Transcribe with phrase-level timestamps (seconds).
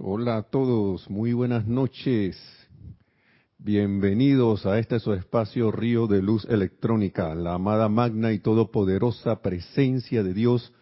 [0.00, 2.38] Hola a todos, muy buenas noches.
[3.58, 10.22] Bienvenidos a este su espacio Río de Luz Electrónica, la amada magna y todopoderosa presencia
[10.22, 10.72] de Dios.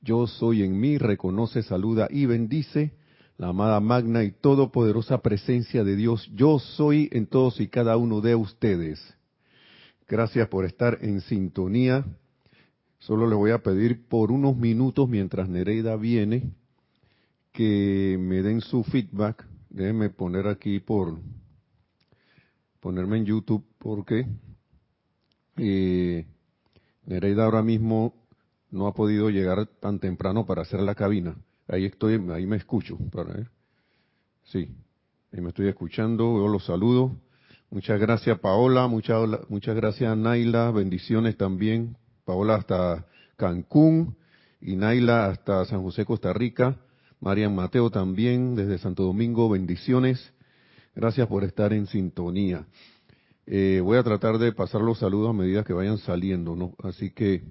[0.00, 2.94] Yo soy en mí, reconoce, saluda y bendice
[3.36, 6.30] la amada magna y todopoderosa presencia de Dios.
[6.34, 9.14] Yo soy en todos y cada uno de ustedes.
[10.08, 12.06] Gracias por estar en sintonía.
[12.98, 16.54] Solo le voy a pedir por unos minutos mientras Nereida viene
[17.54, 19.46] que me den su feedback.
[19.70, 21.18] Déjenme poner aquí por
[22.80, 24.26] ponerme en YouTube porque
[25.56, 26.26] eh,
[27.06, 28.12] Nereida ahora mismo
[28.70, 31.36] no ha podido llegar tan temprano para hacer la cabina.
[31.68, 32.98] Ahí estoy, ahí me escucho.
[33.12, 33.50] Para ver.
[34.42, 34.68] Sí,
[35.32, 36.36] ahí me estoy escuchando.
[36.36, 37.16] Yo los saludo.
[37.70, 41.96] Muchas gracias Paola, muchas, muchas gracias Naila, bendiciones también.
[42.24, 44.16] Paola hasta Cancún
[44.60, 46.83] y Naila hasta San José, Costa Rica.
[47.24, 50.34] Marian Mateo también desde Santo Domingo, bendiciones.
[50.94, 52.66] Gracias por estar en sintonía.
[53.46, 56.74] Eh, voy a tratar de pasar los saludos a medida que vayan saliendo, ¿no?
[56.82, 57.42] Así que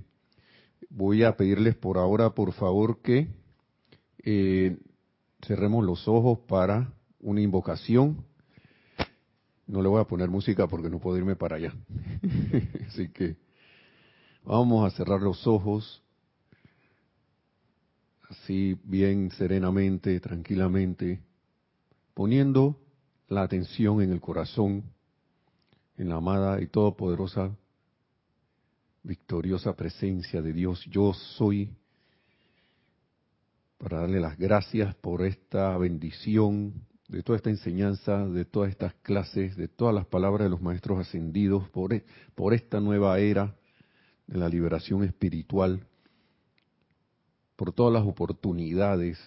[0.91, 3.29] voy a pedirles por ahora, por favor, que
[4.23, 4.77] eh,
[5.41, 8.23] cerremos los ojos para una invocación.
[9.65, 11.73] No le voy a poner música porque no puedo irme para allá.
[12.89, 13.37] Así que
[14.43, 16.03] vamos a cerrar los ojos
[18.33, 21.21] así bien serenamente, tranquilamente,
[22.13, 22.79] poniendo
[23.27, 24.83] la atención en el corazón,
[25.97, 27.55] en la amada y todopoderosa,
[29.03, 30.83] victoriosa presencia de Dios.
[30.89, 31.69] Yo soy
[33.77, 36.73] para darle las gracias por esta bendición,
[37.09, 40.99] de toda esta enseñanza, de todas estas clases, de todas las palabras de los maestros
[40.99, 43.55] ascendidos, por, e, por esta nueva era
[44.25, 45.85] de la liberación espiritual
[47.55, 49.19] por todas las oportunidades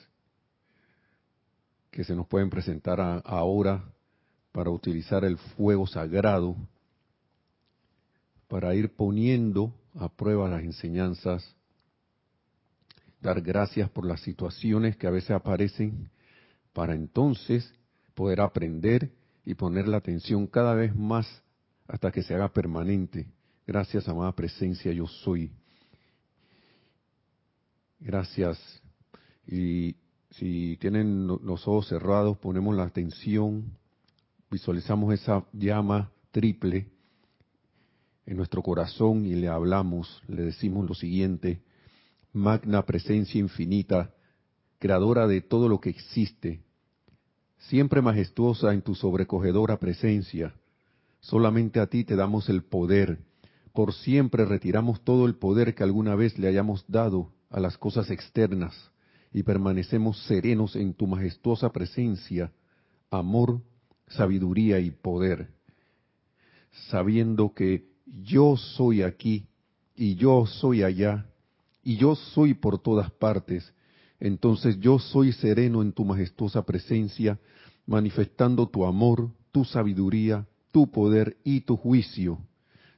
[1.91, 3.85] que se nos pueden presentar ahora
[4.53, 6.57] para utilizar el fuego sagrado,
[8.49, 11.55] para ir poniendo a prueba las enseñanzas,
[13.21, 16.11] dar gracias por las situaciones que a veces aparecen,
[16.73, 17.73] para entonces
[18.15, 19.11] poder aprender
[19.45, 21.27] y poner la atención cada vez más
[21.89, 23.27] hasta que se haga permanente.
[23.67, 25.51] Gracias, amada presencia, yo soy.
[27.99, 28.59] Gracias.
[29.47, 29.97] Y
[30.31, 33.77] si tienen los ojos cerrados, ponemos la atención,
[34.51, 36.89] visualizamos esa llama triple
[38.27, 41.63] en nuestro corazón y le hablamos, le decimos lo siguiente,
[42.33, 44.15] magna presencia infinita,
[44.79, 46.65] creadora de todo lo que existe,
[47.57, 50.55] siempre majestuosa en tu sobrecogedora presencia,
[51.21, 53.21] solamente a ti te damos el poder,
[53.73, 58.11] por siempre retiramos todo el poder que alguna vez le hayamos dado a las cosas
[58.11, 58.75] externas
[59.33, 62.53] y permanecemos serenos en tu majestuosa presencia,
[63.11, 63.61] amor,
[64.09, 65.49] sabiduría y poder,
[66.91, 69.47] sabiendo que yo soy aquí
[69.95, 71.27] y yo soy allá
[71.83, 73.73] y yo soy por todas partes,
[74.21, 77.39] entonces yo soy sereno en tu majestuosa presencia,
[77.87, 82.39] manifestando tu amor, tu sabiduría, tu poder y tu juicio,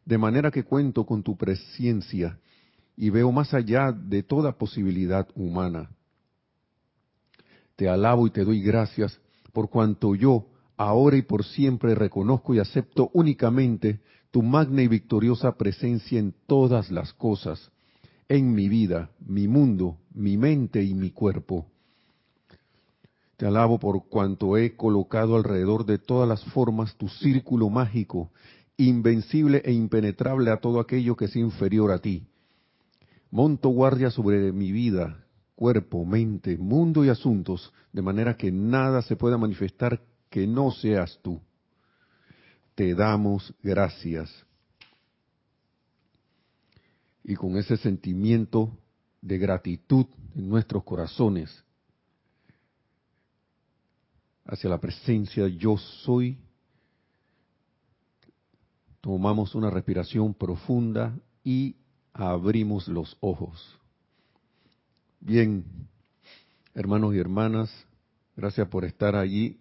[0.04, 2.38] de manera que cuento con tu presencia
[2.98, 5.88] y veo más allá de toda posibilidad humana.
[7.76, 9.20] Te alabo y te doy gracias
[9.52, 14.00] por cuanto yo, ahora y por siempre, reconozco y acepto únicamente
[14.32, 17.70] tu magna y victoriosa presencia en todas las cosas,
[18.28, 21.66] en mi vida, mi mundo, mi mente y mi cuerpo.
[23.36, 28.32] Te alabo por cuanto he colocado alrededor de todas las formas tu círculo mágico,
[28.76, 32.26] invencible e impenetrable a todo aquello que es inferior a ti
[33.30, 35.24] Monto guardia sobre mi vida,
[35.54, 40.00] cuerpo, mente, mundo y asuntos, de manera que nada se pueda manifestar
[40.30, 41.40] que no seas tú.
[42.74, 44.30] Te damos gracias.
[47.24, 48.78] Y con ese sentimiento
[49.20, 51.64] de gratitud en nuestros corazones
[54.46, 56.38] hacia la presencia yo soy,
[59.02, 61.76] tomamos una respiración profunda y
[62.18, 63.78] abrimos los ojos.
[65.20, 65.64] Bien,
[66.74, 67.70] hermanos y hermanas,
[68.36, 69.60] gracias por estar allí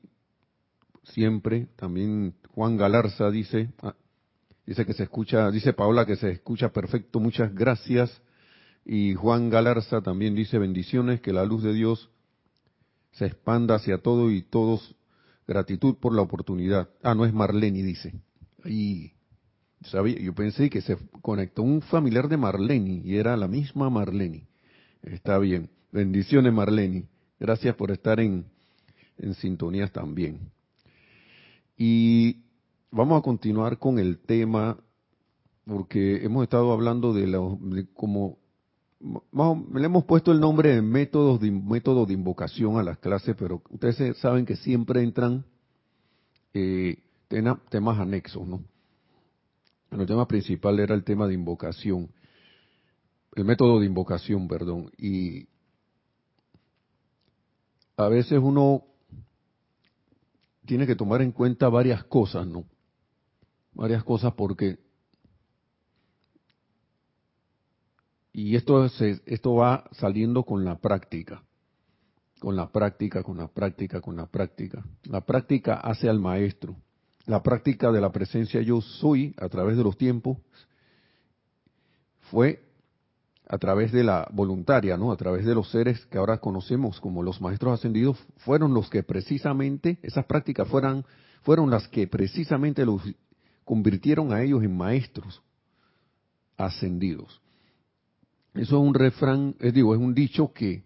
[1.04, 1.68] siempre.
[1.76, 3.96] También Juan Galarza dice, ah,
[4.66, 8.22] dice que se escucha, dice Paola que se escucha perfecto, muchas gracias.
[8.84, 12.10] Y Juan Galarza también dice bendiciones, que la luz de Dios
[13.12, 14.96] se expanda hacia todo y todos.
[15.48, 16.90] Gratitud por la oportunidad.
[17.04, 18.14] Ah, no es Marlene, dice.
[18.66, 19.14] Y
[19.92, 24.44] yo pensé que se conectó un familiar de Marleni y era la misma Marleni.
[25.04, 25.70] Está bien.
[25.92, 27.06] Bendiciones Marleni.
[27.40, 28.46] Gracias por estar en,
[29.18, 30.52] en sintonías también.
[31.78, 32.44] Y
[32.92, 34.78] vamos a continuar con el tema,
[35.66, 37.58] porque hemos estado hablando de, los,
[37.94, 38.40] como,
[39.00, 43.62] le hemos puesto el nombre de métodos de método de invocación a las clases, pero
[43.70, 45.46] ustedes saben que siempre entran
[46.54, 46.98] eh,
[47.70, 48.64] temas anexos, ¿no?
[49.92, 52.10] El tema principal era el tema de invocación,
[53.36, 55.48] el método de invocación, perdón, y
[57.96, 58.84] a veces uno
[60.66, 62.66] tiene que tomar en cuenta varias cosas, ¿no?
[63.74, 64.80] Varias cosas porque
[68.34, 71.44] y esto esto va saliendo con la práctica,
[72.40, 74.86] con la práctica, con la práctica, con la práctica.
[75.06, 76.76] La práctica hace al maestro.
[77.28, 80.38] La práctica de la presencia yo soy a través de los tiempos
[82.32, 82.64] fue
[83.50, 85.12] a través de la voluntaria, ¿no?
[85.12, 89.04] A través de los seres que ahora conocemos como los maestros ascendidos, fueron los que
[89.04, 91.06] precisamente, esas prácticas fueran,
[91.44, 93.02] fueron las que precisamente los
[93.66, 95.42] convirtieron a ellos en maestros
[96.58, 97.42] ascendidos.
[98.54, 100.84] Eso es un refrán, es digo, es un dicho que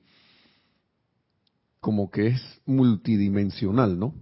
[1.80, 4.14] como que es multidimensional, ¿no?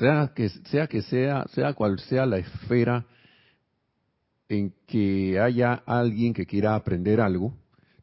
[0.00, 3.06] Sea que sea que sea, sea cual sea la esfera
[4.48, 7.54] en que haya alguien que quiera aprender algo,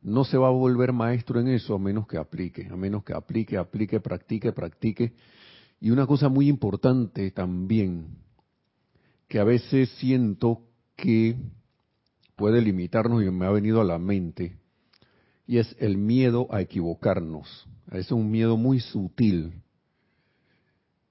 [0.04, 3.14] no se va a volver maestro en eso a menos que aplique, a menos que
[3.14, 5.14] aplique, aplique, practique, practique.
[5.82, 8.20] Y una cosa muy importante también,
[9.28, 10.62] que a veces siento
[10.96, 11.36] que
[12.36, 14.56] puede limitarnos y me ha venido a la mente,
[15.48, 17.68] y es el miedo a equivocarnos.
[17.92, 19.64] Es un miedo muy sutil,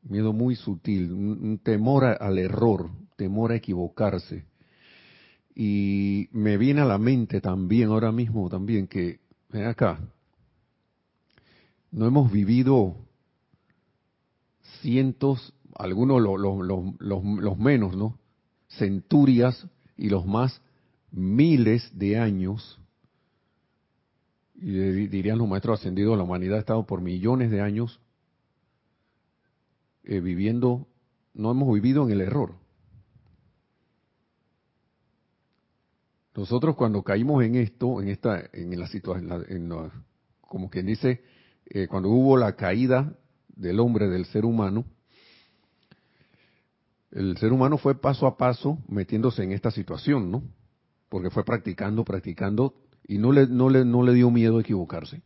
[0.08, 4.44] miedo muy sutil, un, temor al error, temor a equivocarse.
[5.54, 9.98] Y me viene a la mente también, ahora mismo también, que, ven acá,
[11.90, 12.96] no hemos vivido
[14.82, 18.18] cientos, algunos los, menos, ¿no?
[18.68, 19.66] Centurias
[19.96, 20.60] y los más
[21.10, 22.80] miles de años,
[24.54, 24.70] y
[25.08, 28.00] dirían los maestros ascendidos, la humanidad ha estado por millones de años
[30.06, 30.86] eh, viviendo,
[31.34, 32.54] no hemos vivido en el error.
[36.34, 39.90] Nosotros cuando caímos en esto, en esta, en la situación,
[40.40, 41.22] como quien dice,
[41.64, 43.18] eh, cuando hubo la caída
[43.48, 44.84] del hombre, del ser humano,
[47.10, 50.42] el ser humano fue paso a paso metiéndose en esta situación, ¿no?
[51.08, 52.74] Porque fue practicando, practicando
[53.08, 55.22] y no le, no le, no le dio miedo a equivocarse,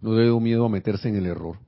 [0.00, 1.58] no le dio miedo a meterse en el error.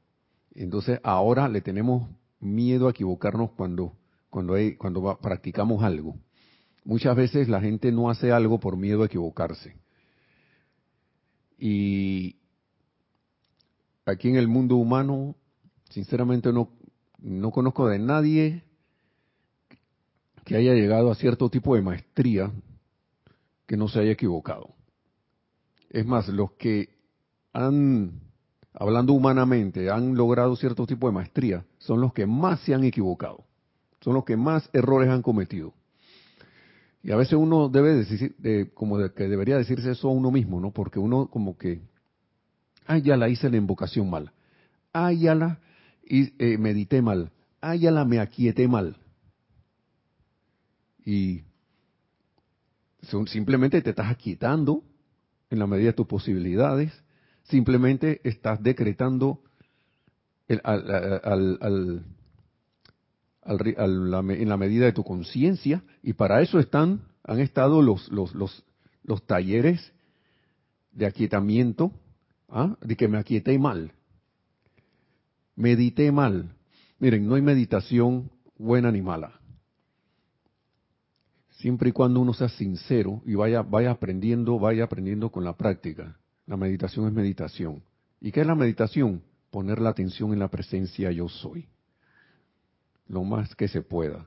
[0.59, 2.11] Entonces ahora le tenemos
[2.41, 3.93] miedo a equivocarnos cuando,
[4.29, 6.17] cuando, hay, cuando practicamos algo.
[6.85, 9.77] Muchas veces la gente no hace algo por miedo a equivocarse.
[11.59, 12.37] Y
[14.05, 15.37] aquí en el mundo humano,
[15.91, 16.71] sinceramente no,
[17.19, 18.65] no conozco de nadie
[20.45, 22.51] que haya llegado a cierto tipo de maestría
[23.65, 24.75] que no se haya equivocado.
[25.89, 26.89] Es más, los que
[27.53, 28.28] han,
[28.79, 33.45] hablando humanamente, han logrado cierto tipo de maestría, son los que más se han equivocado,
[34.01, 35.75] son los que más errores han cometido.
[37.03, 38.37] Y a veces uno debe decir,
[38.75, 40.71] como que debería decirse eso a uno mismo, ¿no?
[40.71, 41.81] Porque uno como que,
[42.87, 44.33] ah, ya la hice la invocación mal,
[44.93, 45.59] ah, ya la
[46.05, 48.97] eh, medité mal, ah, ya la me aquieté mal.
[51.05, 51.43] Y
[53.27, 54.85] simplemente te estás aquietando
[55.51, 56.93] en la medida de tus posibilidades,
[57.49, 59.41] simplemente estás decretando
[60.65, 62.05] al
[63.45, 68.65] en la medida de tu conciencia y para eso están han estado los los los,
[69.03, 69.93] los talleres
[70.93, 71.93] de aquietamiento
[72.49, 72.77] ¿ah?
[72.81, 73.93] de que me aquieté mal.
[75.57, 76.55] Medité mal.
[76.99, 79.41] Miren no hay meditación buena ni mala.
[81.51, 86.17] Siempre y cuando uno sea sincero y vaya vaya aprendiendo vaya aprendiendo con la práctica
[86.49, 87.85] la meditación es meditación
[88.21, 91.69] y qué es la meditación poner la atención en la presencia yo soy
[93.09, 94.27] lo más que se pueda,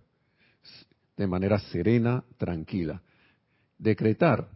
[1.16, 3.02] de manera serena, tranquila.
[3.78, 4.50] Decretar.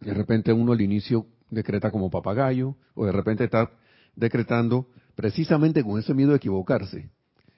[0.00, 3.70] De repente uno al inicio decreta como papagayo, o de repente está
[4.14, 7.10] decretando precisamente con ese miedo de equivocarse.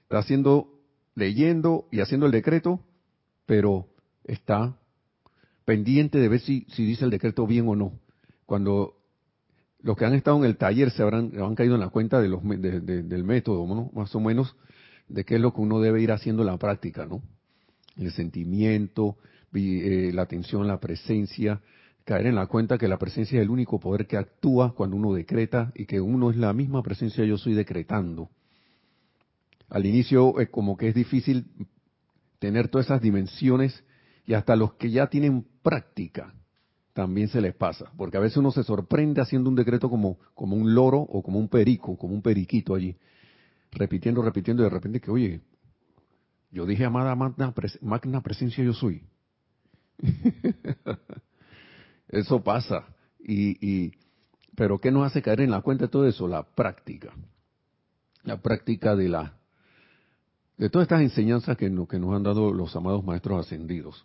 [0.03, 0.69] Está haciendo,
[1.15, 2.81] leyendo y haciendo el decreto,
[3.47, 3.89] pero
[4.25, 4.77] está
[5.65, 7.99] pendiente de ver si, si dice el decreto bien o no.
[8.49, 8.95] Cuando
[9.83, 13.25] los que han estado en el taller se habrán, han caído en la cuenta del
[13.25, 13.91] método, ¿no?
[13.93, 14.57] más o menos
[15.07, 17.21] de qué es lo que uno debe ir haciendo en la práctica, ¿no?
[17.99, 19.19] El sentimiento,
[19.53, 21.61] eh, la atención, la presencia,
[22.07, 25.13] caer en la cuenta que la presencia es el único poder que actúa cuando uno
[25.13, 28.31] decreta y que uno es la misma presencia yo soy decretando.
[29.69, 31.51] Al inicio es como que es difícil
[32.39, 33.85] tener todas esas dimensiones
[34.25, 36.33] y hasta los que ya tienen práctica
[36.99, 40.57] también se les pasa, porque a veces uno se sorprende haciendo un decreto como, como
[40.57, 42.97] un loro o como un perico, como un periquito allí,
[43.71, 45.41] repitiendo, repitiendo y de repente que, oye,
[46.51, 49.05] yo dije amada magna, magna presencia yo soy.
[52.09, 52.85] eso pasa.
[53.21, 53.93] Y,
[54.57, 56.27] pero ¿qué nos hace caer en la cuenta de todo eso?
[56.27, 57.13] La práctica.
[58.25, 59.39] La práctica de la
[60.57, 64.05] de todas estas enseñanzas que, que nos han dado los amados maestros ascendidos.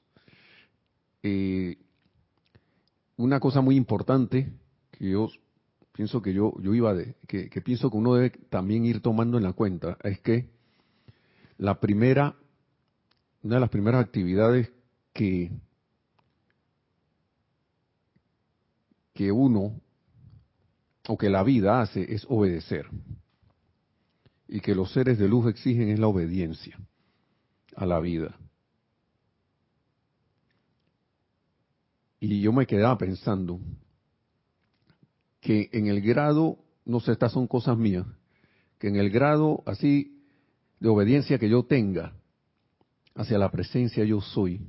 [3.24, 4.52] Una cosa muy importante
[4.92, 5.30] que yo
[5.94, 9.38] pienso que yo, yo iba de, que, que pienso que uno debe también ir tomando
[9.38, 10.50] en la cuenta es que
[11.58, 12.36] la primera,
[13.42, 14.74] una de las primeras actividades
[15.14, 15.52] que,
[19.14, 19.80] que uno
[21.08, 22.88] o que la vida hace es obedecer.
[24.50, 26.78] Y que los seres de luz exigen es la obediencia
[27.76, 28.38] a la vida.
[32.24, 33.60] Y yo me quedaba pensando
[35.42, 38.06] que en el grado, no sé, estas son cosas mías,
[38.80, 40.24] que en el grado así
[40.80, 42.14] de obediencia que yo tenga
[43.14, 44.62] hacia la presencia yo soy,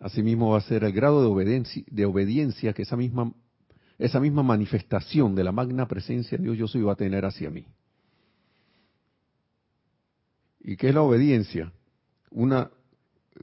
[0.00, 3.32] asimismo va a ser el grado de obediencia, de obediencia que esa misma,
[3.96, 7.50] esa misma manifestación de la magna presencia de Dios yo soy va a tener hacia
[7.50, 7.68] mí.
[10.58, 11.72] ¿Y qué es la obediencia?
[12.32, 12.68] Una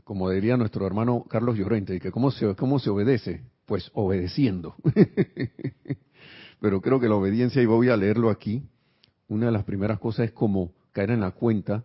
[0.03, 4.75] como diría nuestro hermano Carlos Llorente, que cómo se, cómo se obedece, pues obedeciendo.
[6.59, 8.63] Pero creo que la obediencia, y voy a leerlo aquí,
[9.27, 11.83] una de las primeras cosas es como caer en la cuenta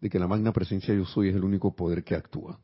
[0.00, 2.58] de que la magna presencia yo soy es el único poder que actúa.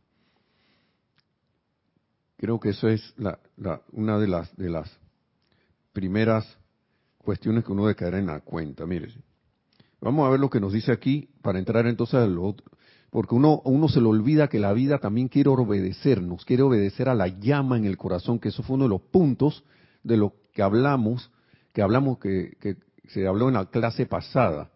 [2.37, 3.39] Creo que eso es la,
[3.93, 4.99] una de las, de las
[5.93, 6.59] primeras
[7.19, 8.85] cuestiones que uno debe caer en la cuenta.
[8.85, 9.09] Mire,
[10.01, 12.57] vamos a ver lo que nos dice aquí para entrar entonces a lo,
[13.13, 17.15] porque uno, uno se le olvida que la vida también quiere obedecernos, quiere obedecer a
[17.15, 19.65] la llama en el corazón, que eso fue uno de los puntos
[20.03, 21.31] de lo que hablamos,
[21.75, 22.57] que hablamos que,
[23.09, 24.71] se habló en la clase pasada,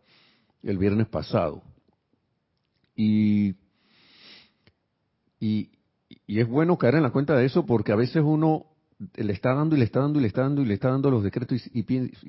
[0.63, 1.63] el viernes pasado.
[2.95, 3.55] Y,
[5.41, 5.71] y,
[6.27, 8.67] y es bueno caer en la cuenta de eso porque a veces uno
[9.15, 11.11] le está dando y le está dando y le está dando y le está dando
[11.11, 11.83] los decretos y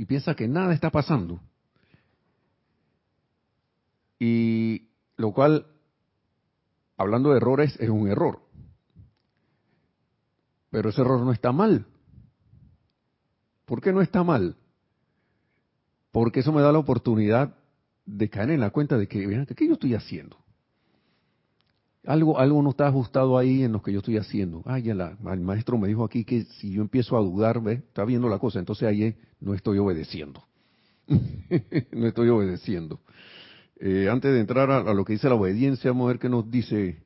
[0.06, 1.42] piensa que nada está pasando.
[4.18, 4.88] Y
[5.18, 5.66] lo cual
[6.98, 8.42] hablando de errores, es un error.
[10.70, 11.86] Pero ese error no está mal.
[13.66, 14.56] ¿Por qué no está mal?
[16.12, 17.56] Porque eso me da la oportunidad
[18.06, 20.38] de caer en la cuenta de que, ¿qué yo estoy haciendo?
[22.06, 24.64] Algo, algo no está ajustado ahí en lo que yo estoy haciendo.
[24.66, 27.74] Ah, ya la, el maestro me dijo aquí que si yo empiezo a dudar, ¿ve?
[27.74, 30.42] está viendo la cosa, entonces ahí no estoy obedeciendo.
[31.08, 33.02] no estoy obedeciendo.
[33.80, 36.50] Eh, antes de entrar a, lo que dice la obediencia, vamos a ver qué nos
[36.50, 37.04] dice.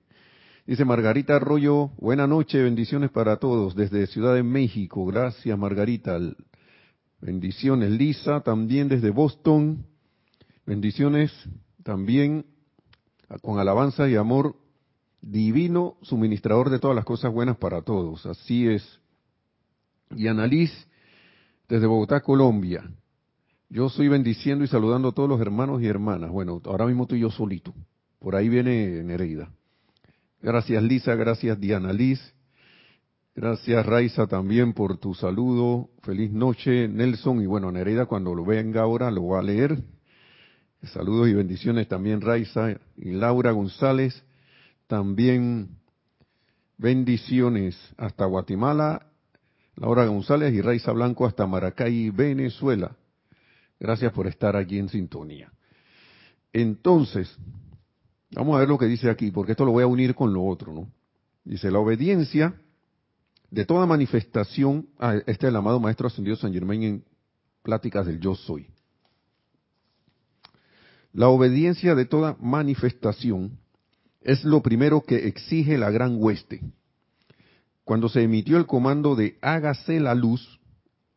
[0.66, 5.06] Dice Margarita Arroyo, buena noche, bendiciones para todos desde Ciudad de México.
[5.06, 6.18] Gracias Margarita.
[7.20, 9.86] Bendiciones Lisa, también desde Boston.
[10.66, 11.32] Bendiciones
[11.84, 12.46] también
[13.42, 14.56] con alabanza y amor
[15.22, 18.26] divino, suministrador de todas las cosas buenas para todos.
[18.26, 19.00] Así es.
[20.16, 20.88] Y Annalise,
[21.68, 22.90] desde Bogotá, Colombia.
[23.74, 26.30] Yo estoy bendiciendo y saludando a todos los hermanos y hermanas.
[26.30, 27.74] Bueno, ahora mismo estoy yo solito.
[28.20, 29.50] Por ahí viene Nereida.
[30.42, 32.20] Gracias Lisa, gracias Diana Liz.
[33.34, 35.88] Gracias Raiza también por tu saludo.
[36.04, 37.42] Feliz noche Nelson.
[37.42, 39.82] Y bueno, Nereida cuando lo venga ahora lo va a leer.
[40.84, 44.22] Saludos y bendiciones también Raiza y Laura González.
[44.88, 45.78] También
[46.78, 49.06] bendiciones hasta Guatemala.
[49.78, 52.98] Laura González y Raiza Blanco hasta Maracay, Venezuela.
[53.82, 55.52] Gracias por estar allí en sintonía.
[56.54, 57.36] Entonces,
[58.30, 60.46] vamos a ver lo que dice aquí, porque esto lo voy a unir con lo
[60.46, 60.88] otro, ¿no?
[61.44, 62.54] Dice, la obediencia
[63.50, 67.04] de toda manifestación, ah, este es el amado Maestro Ascendido San Germain en
[67.64, 68.68] Pláticas del Yo Soy.
[71.12, 73.58] La obediencia de toda manifestación
[74.22, 76.62] es lo primero que exige la gran hueste.
[77.84, 80.60] Cuando se emitió el comando de hágase la luz,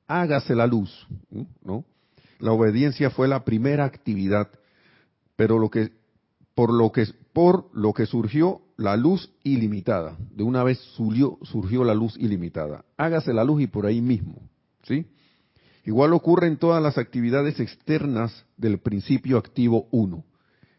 [0.06, 1.06] hágase la luz,
[1.62, 1.85] ¿no?
[2.38, 4.49] La obediencia fue la primera actividad,
[5.37, 5.93] pero lo que
[6.55, 10.17] por lo que por lo que surgió la luz ilimitada.
[10.31, 11.38] De una vez surgió,
[11.85, 12.85] la luz ilimitada.
[12.97, 14.49] Hágase la luz y por ahí mismo,
[14.85, 15.07] ¿sí?
[15.85, 20.25] Igual ocurre en todas las actividades externas del principio activo 1.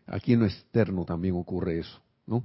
[0.08, 2.44] Aquí en lo externo también ocurre eso, ¿no?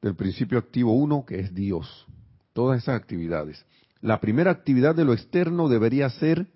[0.00, 2.06] Del principio activo 1, que es Dios.
[2.52, 3.64] Todas esas actividades.
[4.00, 6.46] La primera actividad de lo externo debería ser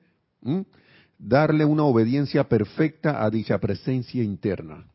[1.19, 4.87] darle una obediencia perfecta a dicha presencia interna.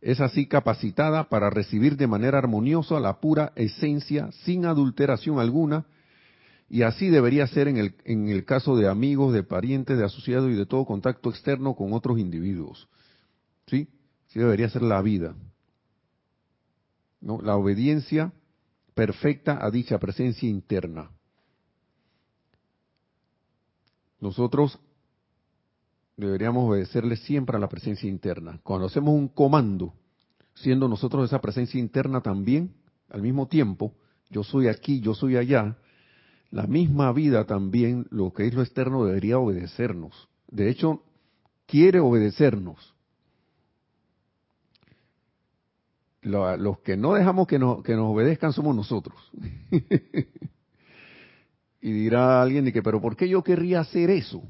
[0.00, 5.86] Es así capacitada para recibir de manera armoniosa la pura esencia sin adulteración alguna,
[6.70, 10.50] y así debería ser en el, en el caso de amigos, de parientes, de asociados
[10.50, 12.88] y de todo contacto externo con otros individuos.
[13.66, 13.88] ¿Sí?
[14.28, 15.34] Sí debería ser la vida.
[17.20, 17.40] ¿No?
[17.40, 18.32] La obediencia
[18.94, 21.10] perfecta a dicha presencia interna.
[24.20, 24.78] Nosotros
[26.16, 28.60] deberíamos obedecerle siempre a la presencia interna.
[28.62, 29.94] Cuando hacemos un comando,
[30.54, 32.74] siendo nosotros esa presencia interna también,
[33.08, 33.94] al mismo tiempo,
[34.30, 35.78] yo soy aquí, yo soy allá,
[36.50, 40.28] la misma vida también, lo que es lo externo, debería obedecernos.
[40.48, 41.02] De hecho,
[41.66, 42.94] quiere obedecernos.
[46.22, 49.16] Los que no dejamos que nos, que nos obedezcan somos nosotros.
[51.80, 54.42] y dirá alguien de que, pero ¿por qué yo querría hacer eso?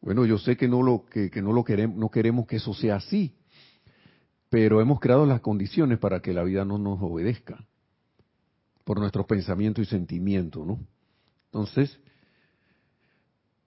[0.00, 2.96] Bueno, yo sé que no lo que, no lo queremos, no queremos que eso sea
[2.96, 3.36] así,
[4.48, 7.66] pero hemos creado las condiciones para que la vida no nos obedezca
[8.84, 10.80] por nuestros pensamientos y sentimientos, ¿no?
[11.46, 12.00] Entonces,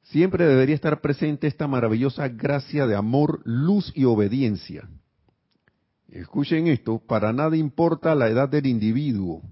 [0.03, 4.89] siempre debería estar presente esta maravillosa gracia de amor, luz y obediencia.
[6.09, 9.43] Escuchen esto, para nada importa la edad del individuo,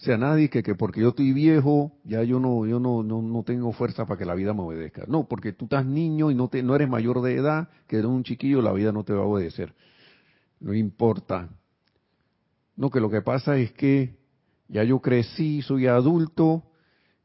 [0.00, 3.42] sea, nadie que, que porque yo estoy viejo, ya yo no, yo no, no, no,
[3.42, 5.04] tengo fuerza para que la vida me obedezca.
[5.08, 8.06] No, porque tú estás niño y no, te, no eres mayor de edad, que eres
[8.06, 9.74] un chiquillo, la vida no te va a obedecer.
[10.60, 11.48] No importa.
[12.76, 14.16] No, que lo que pasa es que
[14.68, 16.62] ya yo crecí, soy adulto,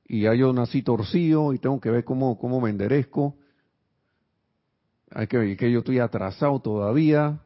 [0.05, 3.35] y ya yo nací torcido y tengo que ver cómo, cómo me enderezco.
[5.11, 7.39] Hay que ver que yo estoy atrasado todavía,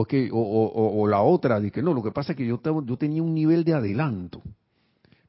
[0.00, 2.96] o, que, o, la otra, de que no, lo que pasa es que yo, yo
[2.96, 4.42] tenía un nivel de adelanto,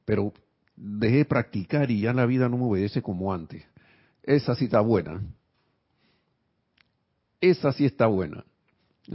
[0.04, 0.32] pero
[0.76, 3.64] dejé de practicar y ya la vida no me obedece como antes.
[4.22, 5.22] Esa sí está buena.
[7.40, 8.44] Esa sí está buena.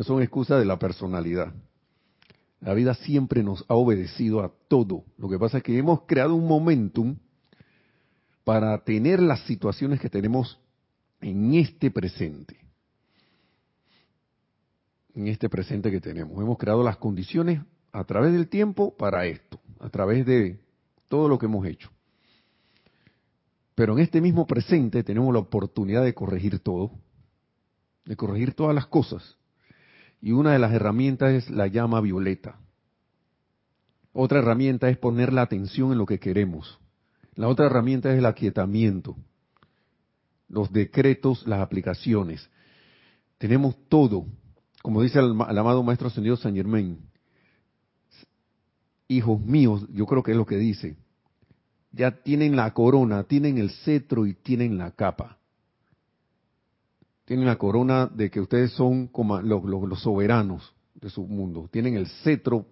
[0.01, 1.53] Son excusas de la personalidad.
[2.59, 5.05] La vida siempre nos ha obedecido a todo.
[5.17, 7.15] Lo que pasa es que hemos creado un momentum
[8.43, 10.59] para tener las situaciones que tenemos
[11.21, 12.64] en este presente
[15.15, 16.41] en este presente que tenemos.
[16.41, 20.59] Hemos creado las condiciones a través del tiempo para esto, a través de
[21.07, 21.89] todo lo que hemos hecho.
[23.73, 26.91] Pero en este mismo presente tenemos la oportunidad de corregir todo,
[28.05, 29.37] de corregir todas las cosas.
[30.21, 32.59] Y una de las herramientas es la llama violeta.
[34.11, 36.79] Otra herramienta es poner la atención en lo que queremos.
[37.35, 39.17] La otra herramienta es el aquietamiento,
[40.47, 42.49] los decretos, las aplicaciones.
[43.37, 44.25] Tenemos todo
[44.85, 46.99] como dice el, amado Maestro Ascendido San Germain,
[49.07, 50.95] hijos míos, yo creo que es lo que dice,
[51.91, 55.39] ya tienen la corona, tienen el cetro y tienen la capa.
[57.25, 61.67] Tienen la corona de que ustedes son como los, soberanos de su mundo.
[61.71, 62.67] Tienen el cetro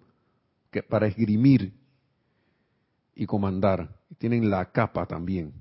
[0.88, 1.72] para esgrimir
[3.16, 3.92] y comandar.
[4.18, 5.52] Tienen la capa también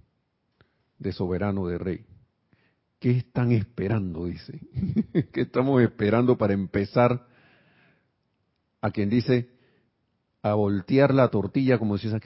[1.00, 2.06] de soberano de rey.
[3.04, 4.28] ¿Qué están esperando?
[4.28, 4.62] Dice.
[5.34, 7.28] ¿Qué estamos esperando para empezar
[8.80, 9.50] a quien dice
[10.42, 12.18] a voltear la tortilla, como se,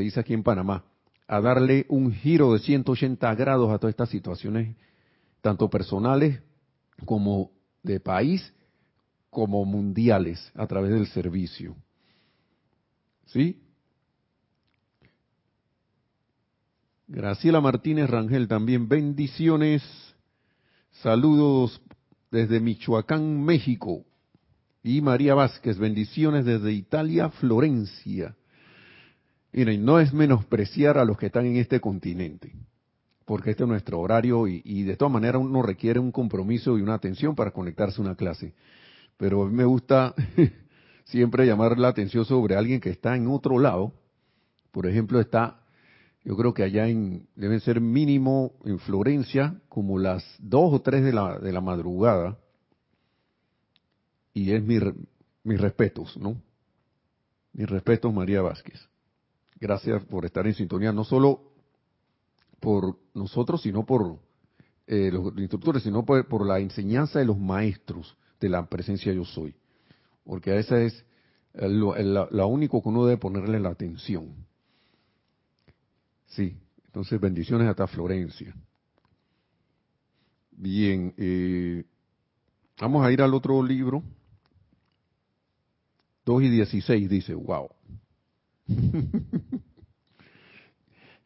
[0.00, 0.84] dice, aquí en Panamá,
[1.26, 4.76] a darle un giro de 180 grados a todas estas situaciones,
[5.40, 6.40] tanto personales
[7.04, 7.50] como
[7.82, 8.54] de país,
[9.28, 11.74] como mundiales, a través del servicio.
[13.26, 13.60] ¿Sí?
[17.08, 19.82] Graciela Martínez Rangel también, bendiciones.
[21.02, 21.82] Saludos
[22.30, 24.04] desde Michoacán, México.
[24.84, 28.36] Y María Vázquez, bendiciones desde Italia, Florencia.
[29.52, 32.52] Miren, no es menospreciar a los que están en este continente,
[33.24, 36.94] porque este es nuestro horario y, de todas maneras uno requiere un compromiso y una
[36.94, 38.54] atención para conectarse a una clase.
[39.16, 40.14] Pero a mí me gusta
[41.04, 43.92] siempre llamar la atención sobre alguien que está en otro lado.
[44.70, 45.61] Por ejemplo, está
[46.24, 51.02] yo creo que allá en, deben ser mínimo en Florencia como las dos o tres
[51.02, 52.38] de la, de la madrugada.
[54.32, 54.78] Y es mi,
[55.42, 56.40] mis respetos, ¿no?
[57.52, 58.88] Mis respetos, María Vázquez.
[59.60, 61.52] Gracias por estar en sintonía, no solo
[62.60, 64.18] por nosotros, sino por
[64.86, 69.24] eh, los instructores, sino por, por, la enseñanza de los maestros de la presencia yo
[69.24, 69.54] soy.
[70.24, 71.04] Porque a esa es
[71.54, 71.94] lo,
[72.30, 74.46] lo único que uno debe ponerle la atención.
[76.32, 78.54] Sí, entonces bendiciones hasta Florencia.
[80.50, 81.84] Bien, eh,
[82.80, 84.02] vamos a ir al otro libro.
[86.24, 87.68] 2 y 16 dice, wow.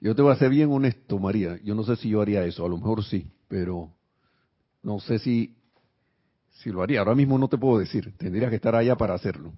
[0.00, 1.60] yo te voy a ser bien honesto, María.
[1.62, 3.94] Yo no sé si yo haría eso, a lo mejor sí, pero
[4.82, 5.56] no sé si,
[6.50, 7.00] si lo haría.
[7.00, 9.52] Ahora mismo no te puedo decir, tendría que estar allá para hacerlo.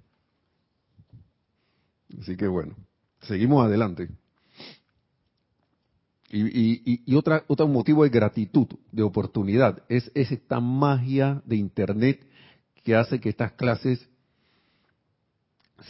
[2.20, 2.74] Así que bueno,
[3.20, 4.10] seguimos adelante.
[6.30, 12.26] Y, y, otra, otro motivo de gratitud, de oportunidad, es, es esta magia de Internet
[12.84, 14.06] que hace que estas clases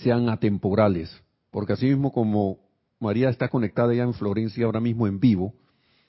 [0.02, 1.10] sean atemporales.
[1.50, 2.60] Porque así mismo como
[3.00, 5.54] María está conectada ya en Florencia ahora mismo en vivo,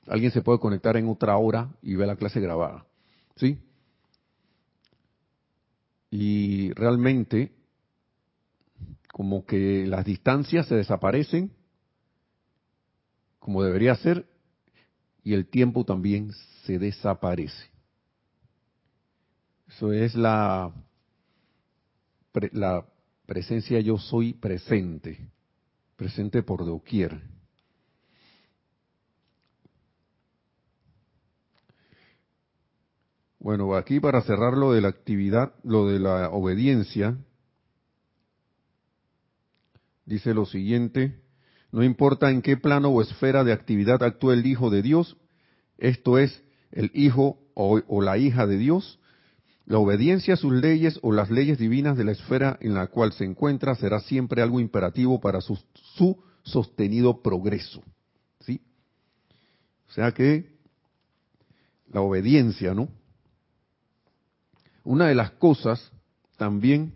[0.08, 2.86] alguien se puede conectar en otra hora y ver la clase grabada.
[3.36, 3.58] ¿Sí?
[6.12, 7.52] Y realmente,
[9.12, 11.52] como que las distancias se desaparecen
[13.50, 14.28] como debería ser,
[15.24, 16.32] y el tiempo también
[16.66, 17.72] se desaparece.
[19.68, 20.72] Eso es la,
[22.52, 22.86] la
[23.26, 25.32] presencia yo soy presente,
[25.96, 27.20] presente por doquier.
[33.40, 37.18] Bueno, aquí para cerrar lo de la actividad, lo de la obediencia,
[40.06, 41.20] dice lo siguiente,
[41.71, 45.17] no importa en qué plano o esfera de actividad actúe el Hijo de Dios,
[45.77, 48.99] esto es, el Hijo o, la hija de Dios,
[49.65, 53.12] la obediencia a sus leyes o las leyes divinas de la esfera en la cual
[53.12, 55.60] se encuentra será siempre algo imperativo para su,
[55.95, 57.84] su sostenido progreso.
[58.39, 58.62] ¿Sí?
[59.89, 60.58] O sea que
[61.91, 62.88] la obediencia, ¿no?
[64.84, 65.91] Una de las cosas
[66.38, 66.93] también,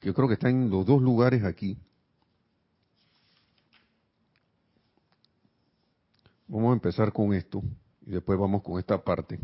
[0.00, 1.78] que yo creo que está en los dos lugares aquí,
[6.48, 7.62] Vamos a empezar con esto
[8.06, 9.38] y después vamos con esta parte.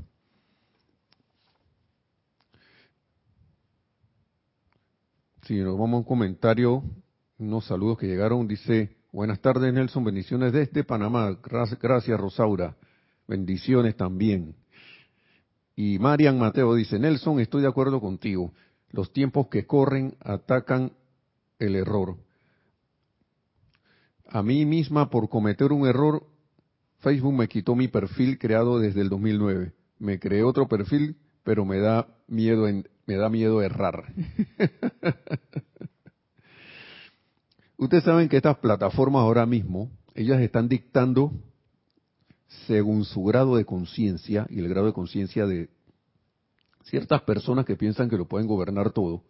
[5.42, 6.82] Si nos vamos a un comentario,
[7.38, 12.74] unos saludos que llegaron, dice, buenas tardes Nelson, bendiciones desde Panamá, gracias Rosaura,
[13.28, 14.56] bendiciones también.
[15.76, 18.54] Y Marian Mateo dice, Nelson, estoy de acuerdo contigo,
[18.88, 20.92] los tiempos que corren atacan
[21.58, 22.16] el error.
[24.26, 26.33] A mí misma por cometer un error
[27.04, 29.74] Facebook me quitó mi perfil creado desde el 2009.
[29.98, 34.12] Me creé otro perfil, pero me da miedo en, me da miedo errar.
[37.76, 41.30] Ustedes saben que estas plataformas ahora mismo, ellas están dictando
[42.66, 45.68] según su grado de conciencia y el grado de conciencia de
[46.84, 49.24] ciertas personas que piensan que lo pueden gobernar todo,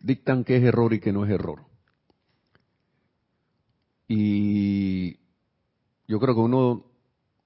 [0.00, 1.64] dictan qué es error y qué no es error.
[4.06, 5.17] Y
[6.08, 6.86] yo creo que uno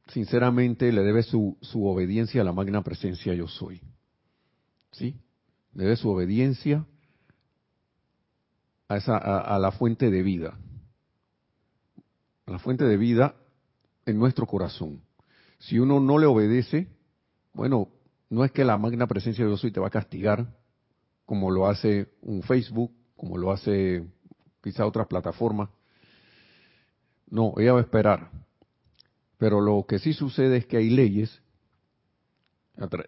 [0.06, 3.82] sinceramente le debe su, obediencia a la magna presencia yo soy.
[4.92, 5.16] ¿Sí?
[5.72, 6.86] Debe su obediencia
[8.88, 10.56] a, esa, a, la fuente de vida.
[12.46, 13.34] A la fuente de vida
[14.06, 15.02] en nuestro corazón.
[15.58, 16.88] Si uno no le obedece,
[17.54, 17.88] bueno,
[18.30, 20.46] no es que la magna presencia yo soy te va a castigar,
[21.26, 24.06] como lo hace un Facebook, como lo hace
[24.62, 25.68] quizá otras plataformas.
[27.28, 28.42] No, ella va a esperar
[29.42, 31.42] pero lo que sí sucede es que hay leyes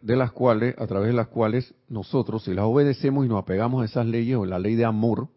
[0.00, 3.80] de las cuales, a través de las cuales nosotros, si las obedecemos y nos apegamos
[3.80, 5.28] a esas leyes, o la ley de amor,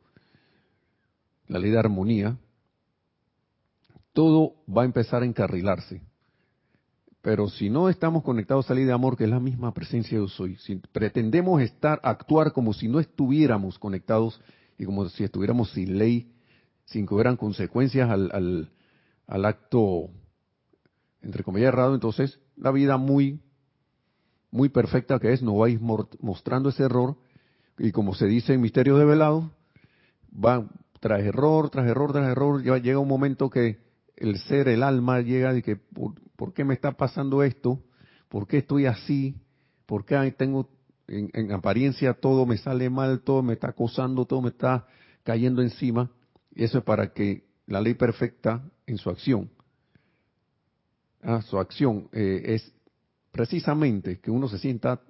[1.48, 2.40] la ley de armonía,
[4.12, 6.02] todo va a empezar a encarrilarse.
[7.22, 10.20] Pero si no estamos conectados a la ley de amor, que es la misma presencia
[10.20, 14.42] de soy, si pretendemos estar, actuar como si no estuviéramos conectados
[14.80, 16.34] y como si estuviéramos sin ley,
[16.86, 18.72] sin que hubieran consecuencias al,
[19.28, 20.10] acto
[21.22, 23.42] entre comillas, errado, entonces la vida muy,
[24.52, 27.18] muy perfecta que es, nos va a ir mostrando ese error,
[27.78, 29.52] y como se dice en Misterios de Velado,
[30.34, 30.68] va
[31.00, 33.78] tras error, tras error, tras error, llega un momento que
[34.16, 37.84] el ser, el alma llega de que, ¿por, qué me está pasando esto?
[38.30, 39.36] ¿Por qué estoy así?
[39.86, 40.70] ¿Por qué tengo,
[41.08, 44.88] en, en apariencia todo me sale mal, todo me está acosando, todo me está
[45.24, 46.10] cayendo encima?
[46.56, 49.52] Y eso es para que la ley perfecta en su acción
[51.42, 52.74] su acción eh, es
[53.32, 55.02] precisamente que uno se sienta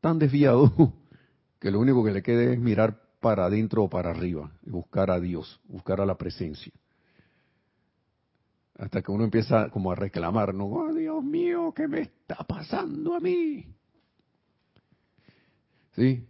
[0.00, 0.72] tan desviado
[1.60, 5.10] que lo único que le quede es mirar para adentro o para arriba y buscar
[5.10, 6.72] a Dios, buscar a la presencia.
[8.76, 10.66] Hasta que uno empieza como a reclamar, ¿no?
[10.66, 13.72] Oh, Dios mío, ¿qué me está pasando a mí?
[15.94, 16.26] ¿Sí?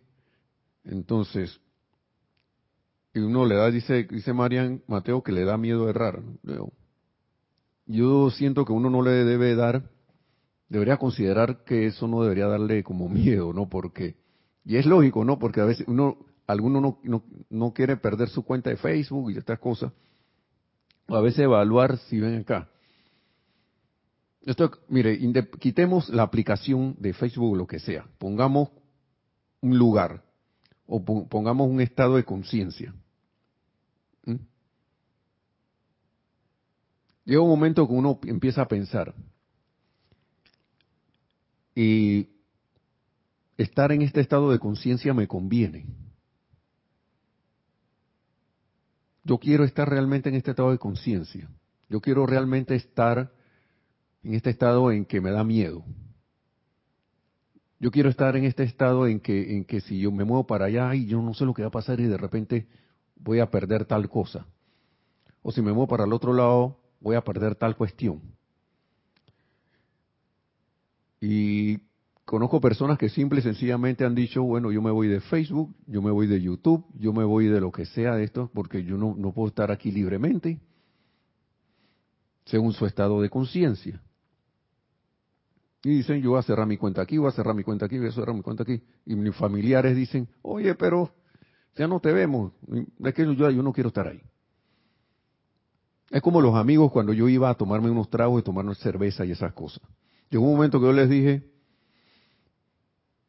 [0.85, 1.59] Entonces,
[3.14, 6.20] y uno le da, dice, dice Marian Mateo, que le da miedo errar.
[7.87, 9.90] Yo siento que uno no le debe dar,
[10.68, 13.68] debería considerar que eso no debería darle como miedo, ¿no?
[13.68, 14.16] Porque,
[14.64, 15.38] y es lógico, ¿no?
[15.38, 19.38] Porque a veces uno alguno no, no, no quiere perder su cuenta de Facebook y
[19.38, 19.92] estas cosas,
[21.09, 22.68] o a veces evaluar si ven acá.
[24.42, 25.18] Esto, mire,
[25.59, 28.70] quitemos la aplicación de Facebook o lo que sea, pongamos
[29.62, 30.23] un lugar
[30.87, 32.94] o pongamos un estado de conciencia.
[34.27, 34.35] ¿Mm?
[37.25, 39.15] Llega un momento que uno empieza a pensar
[41.75, 42.29] y
[43.57, 45.87] estar en este estado de conciencia me conviene.
[49.25, 51.49] Yo quiero estar realmente en este estado de conciencia.
[51.89, 53.33] Yo quiero realmente estar
[54.23, 55.85] en este estado en que me da miedo.
[57.81, 60.67] Yo quiero estar en este estado en que, en que si yo me muevo para
[60.67, 62.69] allá y yo no sé lo que va a pasar y de repente
[63.17, 64.47] voy a perder tal cosa.
[65.43, 68.23] O si me muevo para el otro lado, voy a perder tal cuestión.
[71.21, 71.79] Y
[72.25, 76.01] conozco personas que simple y sencillamente han dicho, bueno, yo me voy de Facebook, yo
[76.01, 78.97] me voy de YouTube, yo me voy de lo que sea de esto, porque yo
[78.97, 80.59] no, no puedo estar aquí libremente,
[82.47, 84.03] según su estado de conciencia.
[85.83, 87.99] Y dicen, yo voy a cerrar mi cuenta aquí, voy a cerrar mi cuenta aquí,
[87.99, 88.83] voy a cerrar mi cuenta aquí.
[89.05, 91.14] Y mis familiares dicen, oye, pero
[91.77, 92.53] ya no te vemos,
[93.05, 94.23] es que yo, yo no quiero estar ahí.
[96.11, 99.33] Es como los amigos cuando yo iba a tomarme unos tragos y tomarme cerveza y
[99.33, 99.83] esas cosas.
[100.31, 101.51] Llegó un momento que yo les dije,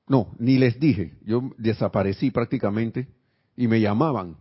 [0.08, 3.08] no, ni les dije, yo desaparecí prácticamente
[3.56, 4.38] y me llamaban.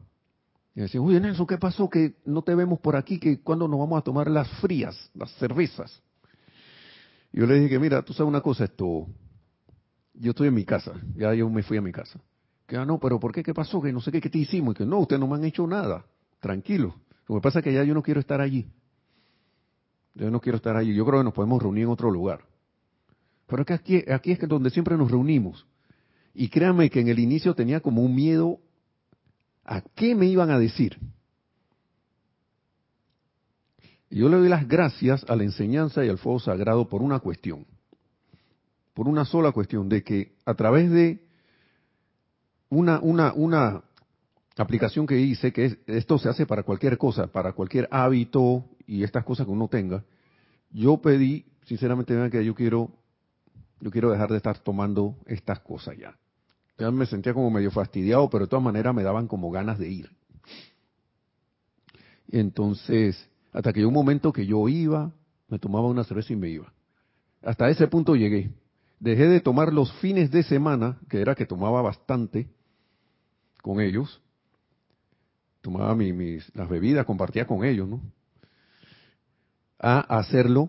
[0.74, 1.88] Y me decían, oye Nelson, ¿qué pasó?
[1.88, 5.30] Que no te vemos por aquí, que cuando nos vamos a tomar las frías, las
[5.36, 6.02] cervezas.
[7.32, 9.06] Y yo le dije que, mira, tú sabes una cosa, esto,
[10.14, 12.20] yo estoy en mi casa, ya yo me fui a mi casa.
[12.66, 13.42] Que, ah, no, pero ¿por qué?
[13.42, 13.80] ¿Qué pasó?
[13.80, 14.74] Que no sé qué, qué te hicimos.
[14.74, 16.04] Y que, no, ustedes no me han hecho nada,
[16.40, 16.94] tranquilo.
[17.28, 18.66] Lo que pasa es que ya yo no quiero estar allí.
[20.14, 20.94] Yo no quiero estar allí.
[20.94, 22.40] Yo creo que nos podemos reunir en otro lugar.
[23.46, 25.66] Pero es que aquí, es donde siempre nos reunimos.
[26.34, 28.58] Y créanme que en el inicio tenía como un miedo
[29.64, 30.98] a qué me iban a decir.
[34.10, 37.20] Y yo le doy las gracias a la enseñanza y al fuego sagrado por una
[37.20, 37.66] cuestión,
[38.92, 41.24] por una sola cuestión, de que a través de
[42.68, 43.82] una, una, una
[44.62, 49.24] aplicación que hice, que esto se hace para cualquier cosa, para cualquier hábito y estas
[49.24, 50.04] cosas que uno tenga,
[50.70, 52.90] yo pedí, sinceramente, que yo quiero,
[53.80, 56.16] yo quiero dejar de estar tomando estas cosas ya.
[56.78, 59.88] Ya me sentía como medio fastidiado, pero de todas maneras me daban como ganas de
[59.88, 60.10] ir.
[62.28, 65.12] Entonces, hasta que un momento que yo iba,
[65.48, 66.72] me tomaba una cerveza y me iba.
[67.42, 68.50] Hasta ese punto llegué.
[68.98, 72.48] Dejé de tomar los fines de semana, que era que tomaba bastante
[73.62, 74.20] con ellos.
[75.64, 78.02] Tomaba mis, las bebidas, compartía con ellos, ¿no?
[79.78, 80.68] A hacerlo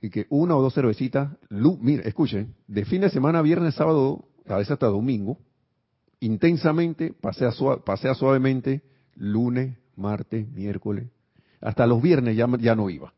[0.00, 4.58] y que una o dos cervecitas, mire, escuchen, de fin de semana, viernes, sábado, a
[4.58, 5.40] veces hasta domingo,
[6.20, 7.50] intensamente, pasea,
[7.84, 8.82] pasea suavemente,
[9.16, 11.10] lunes, martes, miércoles,
[11.60, 13.12] hasta los viernes ya, ya no iba.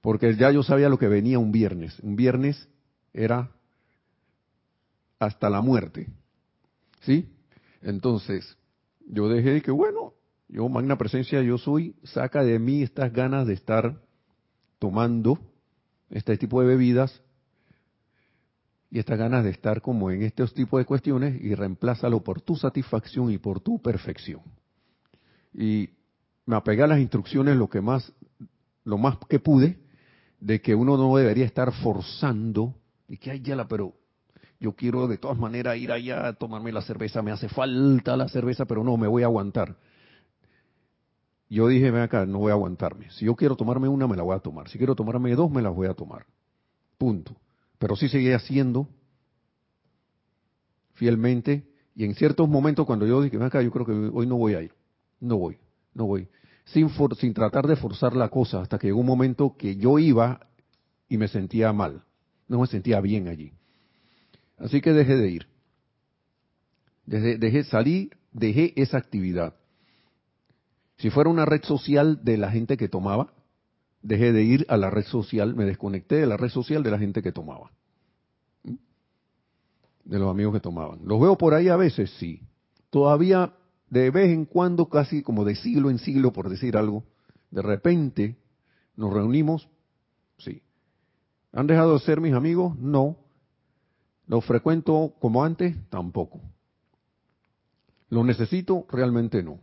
[0.00, 2.00] Porque ya yo sabía lo que venía un viernes.
[2.00, 2.70] Un viernes
[3.12, 3.50] era
[5.18, 6.08] hasta la muerte.
[7.02, 7.28] ¿Sí?
[7.82, 8.56] Entonces,
[9.08, 10.14] yo dejé que, bueno,
[10.48, 14.00] yo, magna presencia, yo soy, saca de mí estas ganas de estar
[14.78, 15.38] tomando
[16.10, 17.22] este tipo de bebidas
[18.90, 22.56] y estas ganas de estar como en estos tipos de cuestiones y reemplázalo por tu
[22.56, 24.40] satisfacción y por tu perfección.
[25.52, 25.90] Y
[26.46, 28.12] me apegué a las instrucciones lo que más,
[28.84, 29.78] lo más que pude,
[30.40, 32.74] de que uno no debería estar forzando,
[33.08, 33.94] y que hay ya la, pero
[34.60, 38.28] yo quiero de todas maneras ir allá a tomarme la cerveza, me hace falta la
[38.28, 39.76] cerveza, pero no, me voy a aguantar.
[41.48, 43.10] Yo dije, ven acá, no voy a aguantarme.
[43.10, 44.68] Si yo quiero tomarme una, me la voy a tomar.
[44.68, 46.26] Si quiero tomarme dos, me las voy a tomar.
[46.98, 47.34] Punto.
[47.78, 48.86] Pero sí seguí haciendo
[50.92, 51.66] fielmente.
[51.94, 54.54] Y en ciertos momentos cuando yo dije, ven acá, yo creo que hoy no voy
[54.54, 54.72] a ir.
[55.20, 55.58] No voy
[55.98, 56.28] no voy.
[56.64, 60.46] Sin, sin tratar de forzar la cosa, hasta que llegó un momento que yo iba
[61.08, 62.04] y me sentía mal,
[62.46, 63.52] no me sentía bien allí.
[64.58, 65.46] Así que dejé de ir.
[67.06, 69.54] Dejé, dejé salí, dejé esa actividad.
[70.98, 73.32] Si fuera una red social de la gente que tomaba,
[74.02, 76.98] dejé de ir a la red social, me desconecté de la red social de la
[76.98, 77.70] gente que tomaba.
[80.04, 81.00] De los amigos que tomaban.
[81.04, 82.42] Los veo por ahí a veces, sí.
[82.90, 83.54] Todavía
[83.90, 87.04] de vez en cuando, casi como de siglo en siglo, por decir algo,
[87.50, 88.36] de repente
[88.96, 89.68] nos reunimos,
[90.38, 90.62] sí.
[91.52, 92.76] ¿Han dejado de ser mis amigos?
[92.78, 93.16] No.
[94.28, 95.74] ¿Los frecuento como antes?
[95.88, 96.40] Tampoco.
[98.10, 98.86] ¿Lo necesito?
[98.90, 99.58] Realmente no.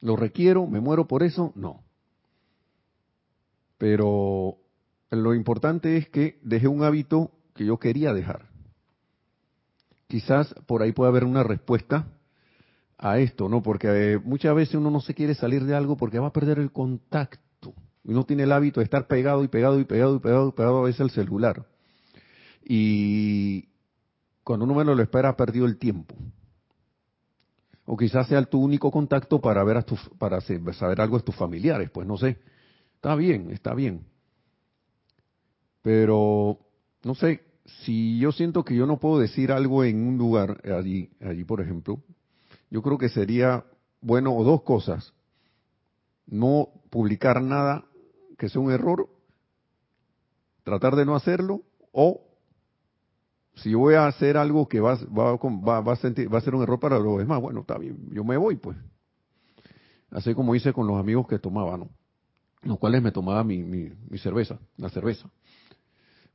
[0.00, 0.66] ¿Lo requiero?
[0.66, 1.52] ¿Me muero por eso?
[1.54, 1.84] No.
[3.76, 4.56] Pero
[5.10, 8.48] lo importante es que dejé un hábito que yo quería dejar.
[10.08, 12.06] quizás por ahí puede haber una respuesta
[12.96, 13.62] a esto, ¿no?
[13.62, 16.58] Porque eh, muchas veces uno no se quiere salir de algo porque va a perder
[16.58, 17.74] el contacto.
[18.04, 20.78] Uno tiene el hábito de estar pegado y pegado y pegado y pegado y pegado
[20.78, 21.66] a veces al celular.
[22.68, 23.68] Y
[24.42, 26.16] cuando uno menos lo espera ha perdido el tiempo.
[27.84, 31.36] O quizás sea tu único contacto para ver a tu, para saber algo de tus
[31.36, 32.38] familiares, pues no sé.
[32.96, 34.04] Está bien, está bien.
[35.82, 36.58] Pero
[37.04, 37.44] no sé,
[37.84, 41.60] si yo siento que yo no puedo decir algo en un lugar allí, allí por
[41.60, 42.02] ejemplo,
[42.68, 43.64] yo creo que sería
[44.00, 45.12] bueno o dos cosas.
[46.26, 47.84] No publicar nada
[48.36, 49.08] que sea un error,
[50.64, 52.26] tratar de no hacerlo, o
[53.56, 56.54] si yo voy a hacer algo que va, va, va, a sentir, va a ser
[56.54, 58.76] un error para los demás, bueno, está bien, yo me voy pues.
[60.10, 61.90] Así como hice con los amigos que tomaban, ¿no?
[62.62, 65.28] Los cuales me tomaba mi, mi, mi cerveza, la cerveza.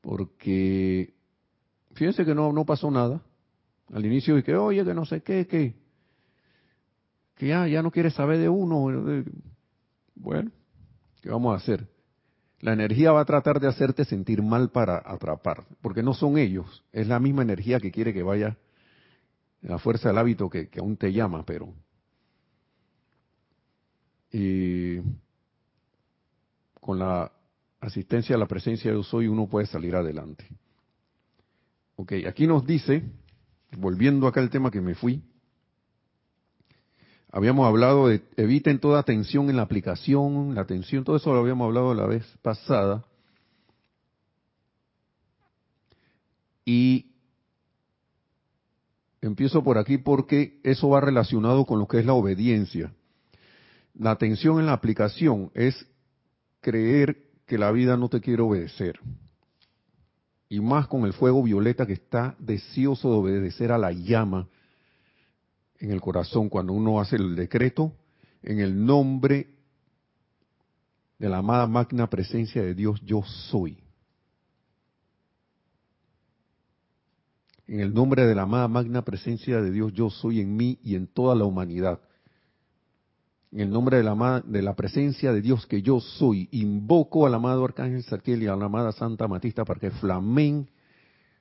[0.01, 1.13] Porque,
[1.93, 3.21] fíjense que no, no pasó nada.
[3.93, 5.75] Al inicio dije, oye, que no sé qué, que
[7.41, 9.25] que ya, ya no quiere saber de uno.
[10.13, 10.51] Bueno,
[11.23, 11.87] ¿qué vamos a hacer?
[12.61, 16.83] La energía va a tratar de hacerte sentir mal para atrapar, porque no son ellos,
[16.93, 18.55] es la misma energía que quiere que vaya,
[19.61, 21.73] la fuerza del hábito que, aún te llama, pero...
[24.31, 24.99] Y
[26.79, 27.31] con la
[27.81, 30.47] asistencia a la presencia de yo soy uno puede salir adelante.
[31.97, 33.03] Ok, aquí nos dice,
[33.77, 35.21] volviendo acá al tema que me fui,
[37.31, 41.65] Habíamos hablado de eviten toda tensión en la aplicación, la tensión, todo eso lo habíamos
[41.65, 43.05] hablado la vez pasada.
[46.65, 47.11] Y
[49.21, 52.93] empiezo por aquí porque eso va relacionado con lo que es la obediencia.
[53.93, 55.87] La tensión en la aplicación es
[56.59, 58.99] creer que la vida no te quiere obedecer.
[60.49, 64.49] Y más con el fuego violeta que está deseoso de obedecer a la llama
[65.81, 67.93] en el corazón cuando uno hace el decreto
[68.43, 69.47] en el nombre
[71.17, 73.77] de la amada magna presencia de Dios, yo soy.
[77.67, 80.95] En el nombre de la amada magna presencia de Dios, yo soy en mí y
[80.95, 81.99] en toda la humanidad.
[83.51, 87.33] En el nombre de la, de la presencia de Dios que yo soy, invoco al
[87.33, 90.69] amado Arcángel Sarkiel y a la amada Santa Matista para que flamen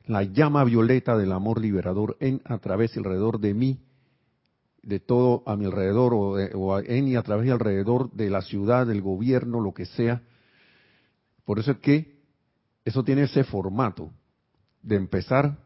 [0.07, 3.81] la llama violeta del amor liberador en, a través y alrededor de mí
[4.83, 8.87] de todo a mi alrededor o, en y a través y alrededor de la ciudad,
[8.87, 10.23] del gobierno, lo que sea.
[11.45, 12.21] Por eso es que
[12.85, 14.11] eso tiene ese formato
[14.83, 15.59] de empezar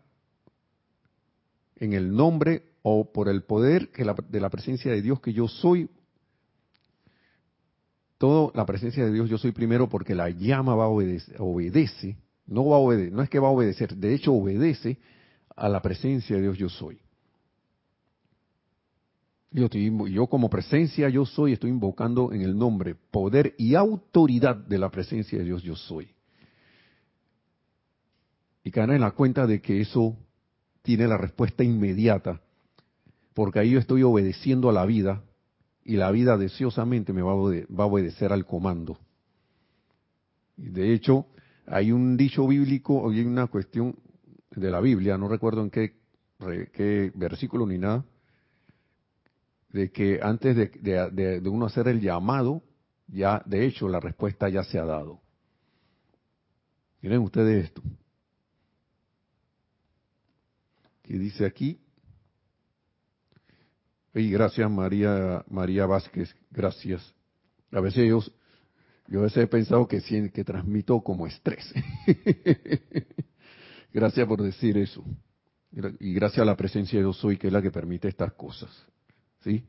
[1.77, 5.49] en el nombre o por el poder que de la presencia de Dios que yo
[5.49, 5.89] soy.
[8.19, 12.17] Todo la presencia de Dios yo soy primero porque la llama va a obedecer, obedece,
[12.47, 14.99] no va a obedecer, no es que va a obedecer, de hecho obedece
[15.55, 17.04] a la presencia de Dios yo soy.
[19.55, 24.91] Yo, como presencia yo soy, estoy invocando en el nombre, poder y autoridad de la
[24.91, 26.09] presencia de Dios yo soy.
[28.65, 30.17] Y caer en la cuenta de que eso
[30.83, 32.41] tiene la respuesta inmediata,
[33.33, 35.23] porque ahí yo estoy obedeciendo a la vida
[35.85, 38.99] y la vida deseosamente me va a, obedecer al comando.
[40.57, 41.27] Y de hecho,
[41.67, 43.95] hay un dicho bíblico, hay una cuestión
[44.51, 45.95] de la Biblia, no recuerdo en qué,
[46.73, 48.05] qué versículo ni nada,
[49.75, 52.63] de que antes de, uno hacer el llamado,
[53.09, 55.21] ya de hecho la respuesta ya se ha dado.
[57.03, 57.83] Miren ustedes esto.
[61.03, 61.81] Que dice aquí.
[64.15, 67.13] Y gracias María María Vázquez, gracias.
[67.73, 68.21] A veces yo,
[69.09, 70.01] yo a veces he pensado que,
[70.33, 71.75] que transmito como estrés.
[73.93, 75.05] gracias por decir eso.
[75.99, 78.94] Y gracias a la presencia de Dios soy que es la que permite estas cosas.
[79.45, 79.63] ¿Sí?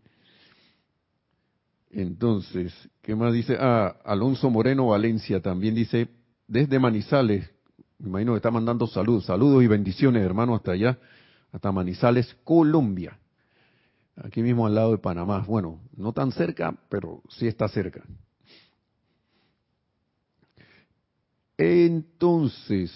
[1.92, 3.58] Entonces, ¿qué más dice?
[3.60, 6.08] Ah, Alonso Moreno Valencia también dice,
[6.48, 7.50] desde Manizales,
[8.00, 10.98] me imagino que está mandando saludos, saludos y bendiciones, hermano, hasta allá,
[11.52, 13.20] hasta Manizales, Colombia.
[14.18, 15.44] Aquí mismo al lado de Panamá.
[15.46, 18.02] Bueno, no tan cerca, pero sí está cerca.
[21.58, 22.92] Entonces,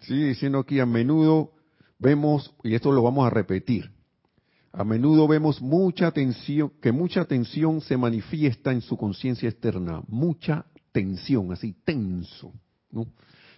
[0.00, 1.52] sigue diciendo aquí, a menudo
[1.98, 3.90] vemos, y esto lo vamos a repetir,
[4.76, 10.66] a menudo vemos mucha tensión, que mucha tensión se manifiesta en su conciencia externa, mucha
[10.90, 12.52] tensión, así tenso,
[12.90, 13.06] ¿no?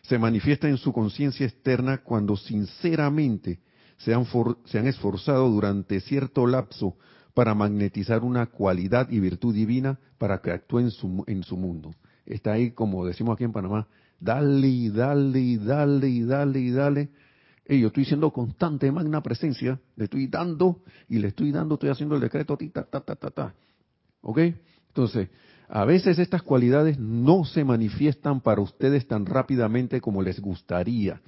[0.02, 3.60] Se manifiesta en su conciencia externa cuando sinceramente
[3.96, 4.26] se han,
[4.66, 6.96] se han esforzado durante cierto lapso
[7.32, 11.94] para magnetizar una cualidad y virtud divina para que actúe en su, en su mundo.
[12.26, 13.88] Está ahí, como decimos aquí en Panamá,
[14.20, 17.08] dale y dale y dale y dale y dale
[17.68, 21.90] Hey, yo estoy siendo constante, magna presencia, le estoy dando y le estoy dando, estoy
[21.90, 23.54] haciendo el decreto ti, ta, ta, ta, ta, ta.
[24.20, 24.38] ¿Ok?
[24.88, 25.28] Entonces,
[25.68, 31.20] a veces estas cualidades no se manifiestan para ustedes tan rápidamente como les gustaría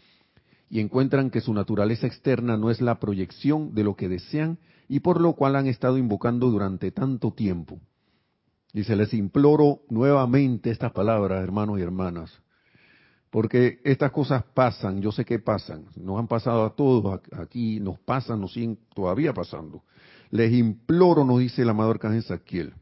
[0.70, 4.58] y encuentran que su naturaleza externa no es la proyección de lo que desean
[4.88, 7.80] y por lo cual han estado invocando durante tanto tiempo.
[8.72, 12.30] Y se les imploro nuevamente estas palabras, hermanos y hermanas,
[13.30, 17.98] porque estas cosas pasan, yo sé que pasan, nos han pasado a todos aquí, nos
[17.98, 19.82] pasan, nos siguen todavía pasando.
[20.30, 22.74] Les imploro, nos dice el amado Arcángel Saquiel,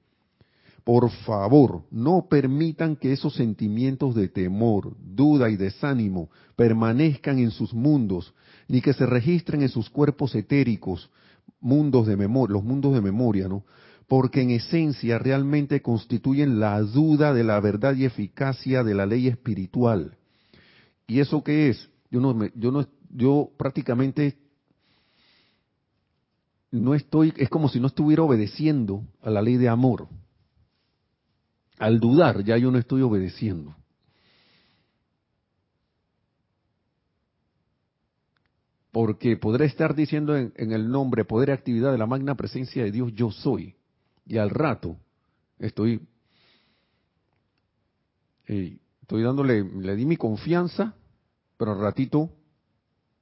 [0.86, 7.74] por favor, no permitan que esos sentimientos de temor, duda y desánimo permanezcan en sus
[7.74, 8.32] mundos,
[8.68, 11.10] ni que se registren en sus cuerpos etéricos,
[11.58, 13.64] mundos de memoria, los mundos de memoria, ¿no?
[14.06, 19.26] Porque en esencia realmente constituyen la duda de la verdad y eficacia de la ley
[19.26, 20.16] espiritual.
[21.06, 21.90] ¿Y eso qué es?
[22.10, 24.36] Yo no, yo no, yo prácticamente
[26.70, 30.08] no estoy, es como si no estuviera obedeciendo a la ley de amor
[31.78, 33.76] al dudar, ya yo no estoy obedeciendo.
[38.90, 42.90] Porque podré estar diciendo en, el nombre, poder y actividad de la magna presencia de
[42.90, 43.74] Dios, yo soy.
[44.24, 44.96] Y al rato
[45.58, 46.00] estoy,
[49.06, 50.96] estoy dándole, le di mi confianza,
[51.56, 52.28] pero al ratito,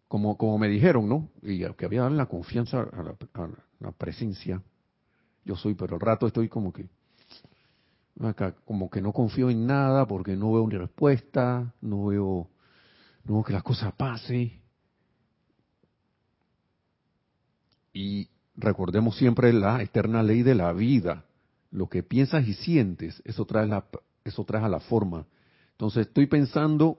[0.08, 1.28] como, como me dijeron, ¿no?
[1.42, 3.48] Y que había darle la confianza a la, a
[3.80, 4.62] la presencia,
[5.44, 6.88] yo soy, pero al rato estoy como que,
[8.18, 12.48] acá como que no confío en nada porque no veo ni respuesta, no veo,
[13.24, 14.62] no veo que las cosas pasen.
[17.92, 21.26] Y recordemos siempre la eterna ley de la vida.
[21.70, 23.84] Lo que piensas y sientes, eso trae, la,
[24.24, 25.26] eso trae a la forma.
[25.74, 26.98] Entonces estoy pensando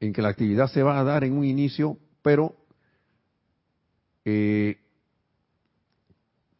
[0.00, 2.56] en que la actividad se va a dar en un inicio, pero
[4.24, 4.78] eh,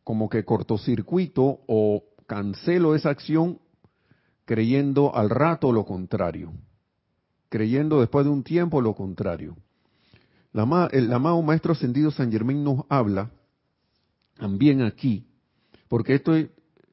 [0.03, 3.59] como que cortocircuito o cancelo esa acción
[4.45, 6.53] creyendo al rato lo contrario,
[7.49, 9.57] creyendo después de un tiempo lo contrario.
[10.53, 13.31] La, el amado Maestro Ascendido San Germán nos habla
[14.37, 15.27] también aquí,
[15.89, 16.33] porque esto,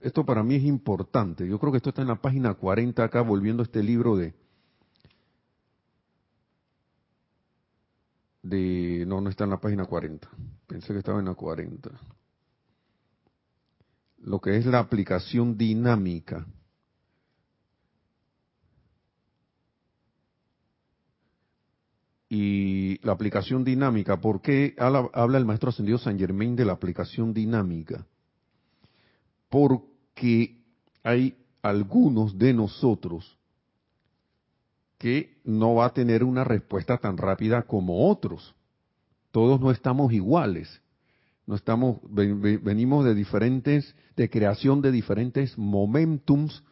[0.02, 1.48] esto para mí es importante.
[1.48, 4.34] Yo creo que esto está en la página 40 acá, volviendo a este libro de,
[8.44, 9.06] de...
[9.08, 10.28] No, no está en la página 40.
[10.68, 11.92] Pensé que estaba en la 40
[14.24, 16.46] lo que es la aplicación dinámica.
[22.30, 27.34] Y la aplicación dinámica, ¿por qué habla, el maestro ascendido San Germain de la aplicación
[27.34, 28.06] dinámica?
[29.50, 29.91] Porque
[31.04, 33.38] hay algunos de nosotros
[34.98, 38.54] que no va a tener una respuesta tan rápida como otros.
[39.32, 40.82] Todos no estamos iguales.
[41.48, 46.64] No estamos venimos de diferentes de creación de diferentes momentums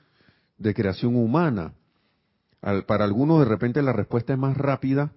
[0.57, 1.73] de creación humana.
[2.61, 5.11] Para algunos de repente la respuesta es más rápida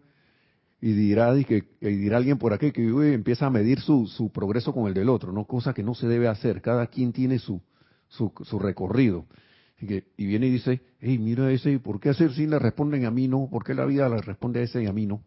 [0.80, 4.72] y dirá y que dirá alguien por aquí que empieza a medir su, su progreso
[4.72, 6.62] con el del otro no cosa que no se debe hacer.
[6.62, 7.60] Cada quien tiene su
[8.12, 9.26] su, recorrido
[9.80, 13.26] y, viene y dice hey mira ese por qué hacer si le responden a mí
[13.28, 15.22] no por qué la vida le responde a ese y a mí no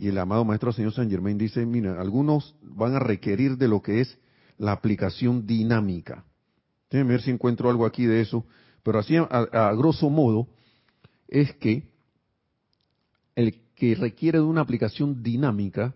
[0.00, 3.82] y el amado Maestro Señor San Germain dice, mira, algunos van a requerir de lo
[3.82, 4.18] que es
[4.56, 6.24] la aplicación dinámica.
[6.90, 8.46] Déjenme ver si encuentro algo aquí de eso.
[8.82, 10.48] Pero así, a, grosso modo,
[11.28, 11.82] es que
[13.34, 15.94] el que requiere de una aplicación dinámica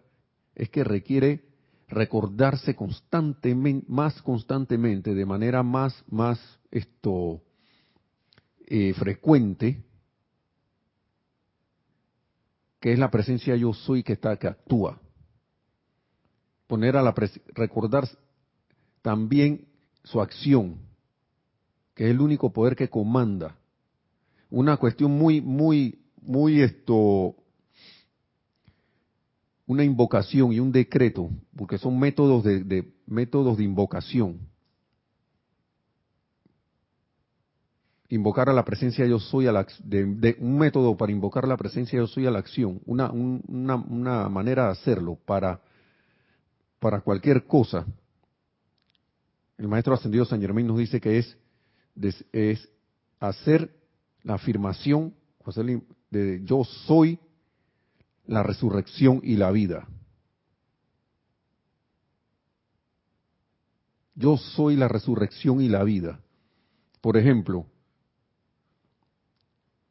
[0.55, 1.47] es que requiere
[1.89, 6.39] recordarse constantemente, más constantemente, de manera más, más
[6.71, 7.43] esto,
[8.67, 9.83] eh, frecuente,
[12.81, 15.01] que es la presencia yo soy que está que actúa.
[16.67, 17.15] Poner a la
[17.55, 18.09] recordar
[19.03, 19.67] también
[20.03, 20.79] su acción,
[21.95, 23.57] que es el único poder que comanda.
[24.51, 27.37] Una cuestión muy muy muy esto
[29.67, 34.41] una invocación y un decreto, porque son métodos de métodos de invocación
[38.15, 41.99] invocar a la presencia yo soy a la, de, un método para invocar la presencia
[41.99, 45.61] yo soy a la acción, una, una, manera de hacerlo para,
[46.79, 47.85] para cualquier cosa.
[49.59, 51.37] El maestro ascendido San Germán nos dice que es,
[52.33, 52.69] es
[53.21, 53.75] hacer
[54.23, 55.15] la afirmación
[56.11, 57.19] de yo soy
[58.27, 59.87] la resurrección y la vida.
[64.15, 66.21] Yo soy la resurrección y la vida.
[67.01, 67.67] Por ejemplo,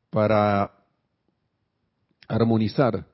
[0.10, 0.72] para
[2.28, 3.06] armonizar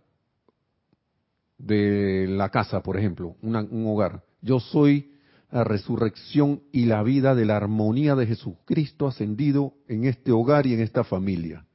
[1.58, 4.24] de la casa, por ejemplo, un hogar.
[4.42, 5.14] Yo soy
[5.52, 10.74] la resurrección y la vida de la armonía de Jesucristo ascendido en este hogar y
[10.74, 11.66] en esta familia.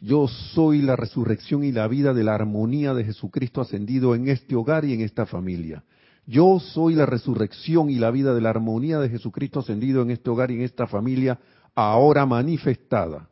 [0.00, 4.54] Yo soy la resurrección y la vida de la armonía de Jesucristo ascendido en este
[4.54, 5.82] hogar y en esta familia.
[6.26, 10.30] Yo soy la resurrección y la vida de la armonía de Jesucristo ascendido en este
[10.30, 11.40] hogar y en esta familia,
[11.74, 13.28] ahora manifestada.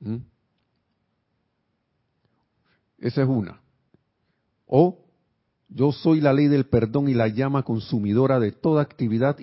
[0.00, 0.16] ¿Mm?
[2.98, 3.60] Esa es una.
[4.66, 5.04] O
[5.68, 9.36] yo soy la ley del perdón y la llama consumidora de toda actividad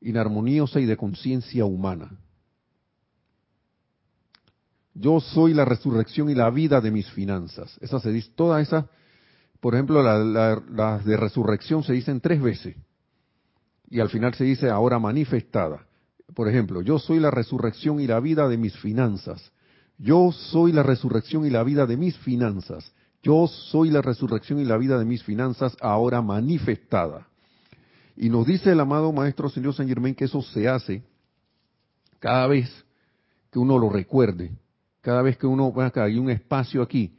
[0.00, 2.18] inarmoniosa y de conciencia humana.
[4.98, 7.78] Yo soy la resurrección y la vida de mis finanzas.
[7.80, 8.88] Esa se dice, toda esa,
[9.60, 12.76] por ejemplo, las la, de resurrección se dicen tres veces.
[13.88, 15.86] Y al final se dice ahora manifestada.
[16.34, 19.52] Por ejemplo, yo soy la resurrección y la vida de mis finanzas.
[19.98, 22.92] Yo soy la resurrección y la vida de mis finanzas.
[23.22, 27.28] Yo soy la resurrección y la vida de mis finanzas ahora manifestada.
[28.16, 31.04] Y nos dice el amado Maestro Señor San Germain que eso se hace
[32.18, 32.68] cada vez
[33.52, 34.52] que uno lo recuerde,
[35.08, 37.16] cada vez que uno vea que hay un espacio aquí.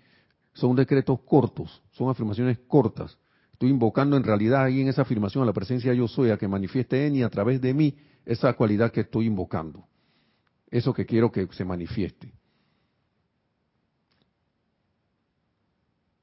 [0.53, 3.17] Son decretos cortos, son afirmaciones cortas.
[3.51, 6.47] Estoy invocando en realidad ahí en esa afirmación a la presencia yo soy, a que
[6.47, 9.87] manifieste en y a través de mí esa cualidad que estoy invocando.
[10.69, 12.31] Eso que quiero que se manifieste.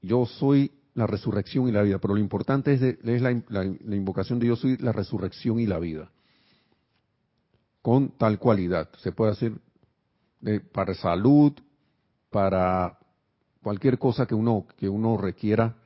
[0.02, 3.64] yo soy la resurrección y la vida, pero lo importante es, la,
[3.96, 6.12] invocación de yo soy la resurrección y la vida,
[7.82, 8.88] con tal cualidad.
[8.98, 9.52] Se puede hacer
[10.72, 11.52] para salud,
[12.30, 12.98] para
[13.62, 15.76] cualquier cosa que uno, que uno requiera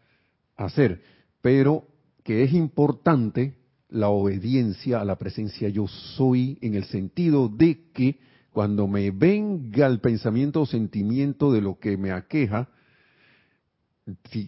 [0.56, 1.02] hacer,
[1.40, 1.86] pero
[2.22, 3.56] que es importante
[3.88, 8.18] la obediencia a la presencia yo soy en el sentido de que
[8.52, 12.68] cuando me venga el pensamiento o sentimiento de lo que me aqueja,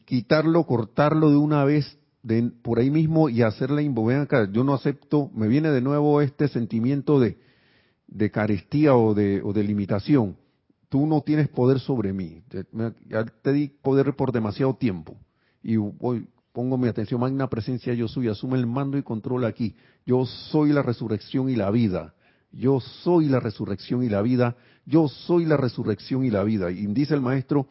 [0.05, 4.51] quitarlo, cortarlo de una vez de, por ahí mismo y hacerle acá.
[4.51, 7.39] Yo no acepto, me viene de nuevo este sentimiento de,
[8.13, 10.37] de carestía o de, o de limitación.
[10.89, 12.43] Tú no tienes poder sobre mí.
[13.09, 15.17] Ya te di poder por demasiado tiempo.
[15.63, 19.75] Y voy, pongo mi atención, magna presencia yo soy, asume el mando y control aquí.
[20.05, 22.15] Yo soy la resurrección y la vida.
[22.53, 24.57] Yo soy la resurrección y la vida.
[24.85, 26.71] Yo soy la resurrección y la vida.
[26.71, 27.69] Y dice el maestro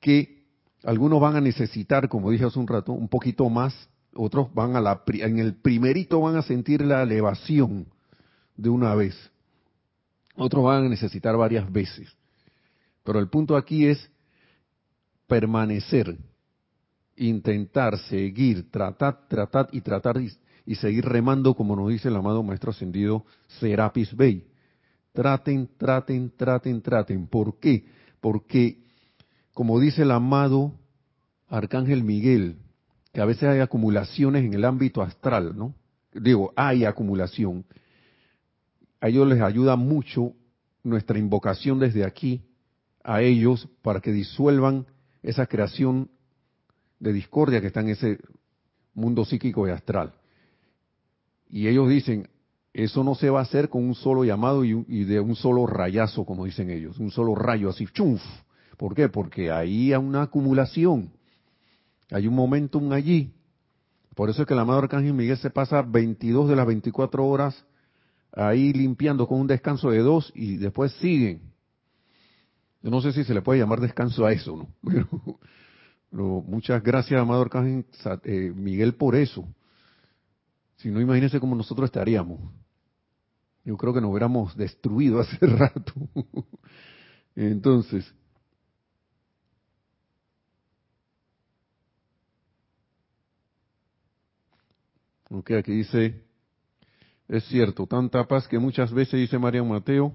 [0.00, 0.44] que
[0.82, 3.72] algunos van a necesitar, como dije hace un rato, un poquito más,
[4.14, 7.86] otros van a la, en el primerito van a sentir la elevación
[8.56, 9.14] de una vez,
[10.36, 12.08] otros van a necesitar varias veces.
[13.02, 14.10] Pero el punto aquí es
[15.26, 16.16] permanecer,
[17.16, 20.20] intentar, seguir, tratar, tratar y tratar
[20.66, 23.24] y, seguir remando, como nos dice el amado Maestro Ascendido
[23.60, 24.46] Serapis Bey.
[25.12, 27.26] Traten, traten, traten, traten.
[27.26, 27.84] ¿Por qué?
[28.20, 28.82] Porque
[29.52, 30.72] como dice el amado
[31.48, 32.56] Arcángel Miguel,
[33.12, 35.74] que a veces hay acumulaciones en el ámbito astral, ¿no?
[36.12, 37.64] Digo, hay acumulación.
[39.04, 40.32] A ellos les ayuda mucho
[40.82, 42.40] nuestra invocación desde aquí
[43.02, 44.86] a ellos para que disuelvan
[45.22, 46.08] esa creación
[47.00, 48.18] de discordia que está en ese
[48.94, 50.14] mundo psíquico y astral.
[51.50, 52.30] Y ellos dicen,
[52.72, 56.24] eso no se va a hacer con un solo llamado y, de un solo rayazo,
[56.24, 58.22] como dicen ellos, un solo rayo así, chunf,
[58.78, 59.10] ¿Por qué?
[59.10, 61.10] Porque ahí hay una acumulación,
[62.10, 63.34] hay un momentum allí.
[64.14, 67.66] Por eso es que el amado Arcángel Miguel se pasa 22 de las 24 horas
[68.36, 71.40] ahí limpiando con un descanso de dos y después siguen.
[72.82, 74.68] Yo no sé si se le puede llamar descanso a eso, ¿no?
[76.10, 77.84] Pero, muchas gracias, amado Arcángel
[78.24, 79.46] eh, Miguel, por eso.
[80.76, 82.40] Si no, imagínense cómo nosotros estaríamos.
[83.64, 85.92] Yo creo que nos hubiéramos destruido hace rato.
[87.34, 88.14] Entonces,
[95.36, 96.22] Ok, aquí dice,
[97.28, 100.14] es cierto, tanta paz que muchas veces, dice María Mateo,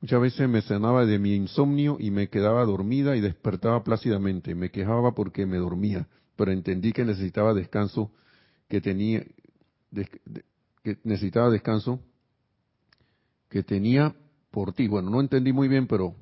[0.00, 4.54] muchas veces me sanaba de mi insomnio y me quedaba dormida y despertaba plácidamente.
[4.54, 8.12] Me quejaba porque me dormía, pero entendí que necesitaba descanso,
[8.68, 9.24] que tenía,
[10.82, 12.00] que necesitaba descanso,
[13.48, 14.14] que tenía
[14.50, 14.86] por ti.
[14.86, 16.14] Bueno, no entendí muy bien, pero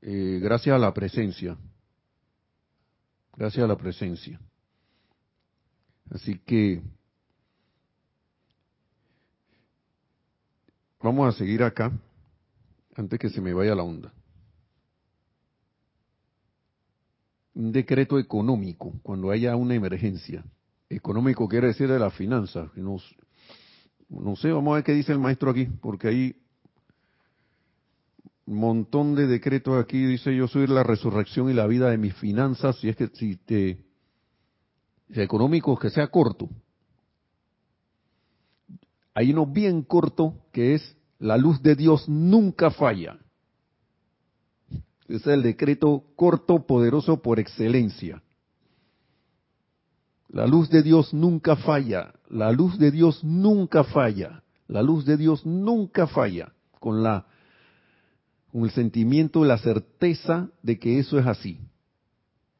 [0.00, 1.56] eh, gracias a la presencia
[3.36, 4.40] gracias a la presencia.
[6.12, 6.82] Así que
[11.00, 11.90] vamos a seguir acá
[12.94, 14.12] antes que se me vaya la onda.
[17.54, 20.44] Un decreto económico cuando haya una emergencia.
[20.90, 22.70] Económico quiere decir de las finanzas.
[22.76, 22.98] No,
[24.10, 26.36] no sé, vamos a ver qué dice el maestro aquí, porque ahí
[28.44, 30.04] un montón de decretos aquí.
[30.04, 32.76] Dice, yo soy la resurrección y la vida de mis finanzas.
[32.76, 33.91] Si es que si te...
[35.20, 36.48] económico, que sea corto.
[39.14, 43.18] Hay uno bien corto que es la luz de Dios nunca falla.
[45.08, 48.22] Es el decreto corto, poderoso por excelencia.
[50.28, 52.14] La luz de Dios nunca falla.
[52.30, 54.42] La luz de Dios nunca falla.
[54.66, 56.54] La luz de Dios nunca falla.
[56.80, 57.26] Con la
[58.50, 61.58] con el sentimiento, la certeza de que eso es así.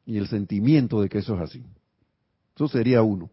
[0.05, 1.63] Y el sentimiento de que eso es así.
[2.55, 3.29] Eso sería uno.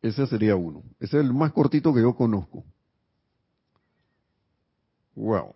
[0.00, 0.82] Ese sería uno.
[0.98, 2.64] Ese es el más cortito que yo conozco.
[5.14, 5.54] Wow.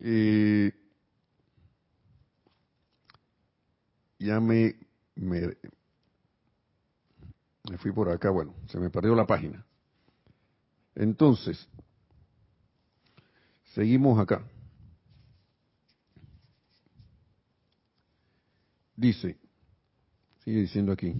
[0.00, 0.72] Eh,
[4.18, 4.74] ya me,
[5.14, 5.56] me,
[7.70, 9.64] me fui por acá, bueno, se me perdió la página.
[10.94, 11.68] Entonces,
[13.74, 14.42] seguimos acá.
[19.02, 19.36] Dice,
[20.44, 21.12] sigue diciendo aquí.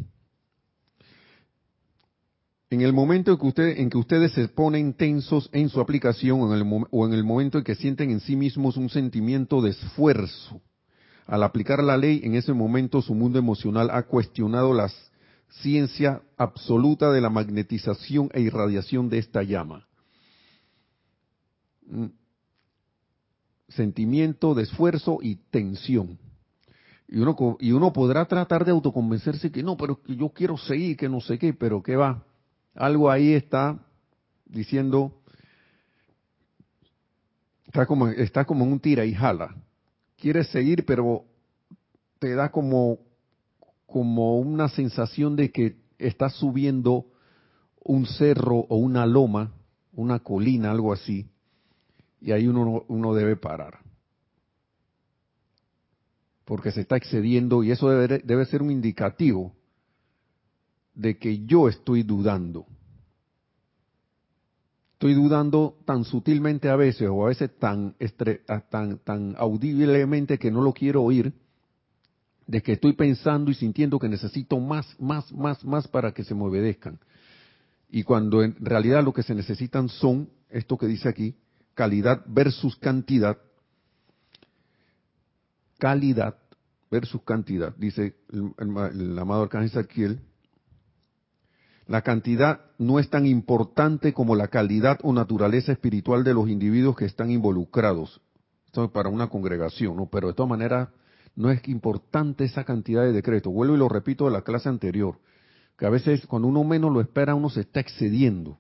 [2.71, 6.43] En el momento en que, usted, en que ustedes se ponen tensos en su aplicación
[6.43, 9.71] en, el, o en el momento en que sienten en sí mismos un sentimiento de
[9.71, 10.63] esfuerzo,
[11.27, 14.89] al aplicar la ley, en ese momento su mundo emocional ha cuestionado la
[15.49, 19.89] ciencia absoluta de la magnetización e irradiación de esta llama.
[21.87, 22.07] Mm.
[23.71, 26.21] Sentimiento de esfuerzo y tensión.
[27.13, 30.97] Y uno, y uno podrá tratar de autoconvencerse que no, pero que yo quiero seguir,
[30.97, 32.25] que no sé qué, pero ¿qué va?
[32.75, 33.79] algo ahí está
[34.47, 35.21] diciendo,
[37.67, 39.55] está como, está como un tira y jala.
[40.17, 41.27] Quieres seguir, pero
[42.19, 42.99] te da como,
[43.85, 47.05] como una sensación de que estás subiendo
[47.85, 49.53] un cerro o una loma,
[49.93, 51.29] una colina, algo así,
[52.23, 53.82] y ahí uno, uno debe parar.
[56.45, 59.55] Porque se está excediendo y eso debe, debe ser un indicativo
[60.95, 62.67] de que yo estoy dudando.
[64.95, 67.97] Estoy dudando tan sutilmente a veces o a veces tan,
[68.71, 71.33] tan, tan audiblemente que no lo quiero oír,
[72.47, 76.35] de que estoy pensando y sintiendo que necesito más, más, más, más para que se
[76.35, 77.01] me obedezcan.
[77.91, 81.35] Y cuando en realidad lo que se necesitan son, esto que dice aquí,
[81.75, 83.39] calidad versus cantidad,
[85.83, 86.37] calidad
[86.93, 90.21] versus cantidad, dice el, amado Arcángel Saquiel,
[91.89, 96.95] la cantidad no es tan importante como la calidad o naturaleza espiritual de los individuos
[96.95, 98.21] que están involucrados.
[98.67, 100.07] Esto es para una congregación, ¿no?
[100.07, 100.91] Pero de todas maneras,
[101.35, 103.53] no es importante esa cantidad de decretos.
[103.53, 105.19] Vuelvo y lo repito de la clase anterior,
[105.77, 108.57] que a veces cuando uno menos lo espera, uno se está excediendo.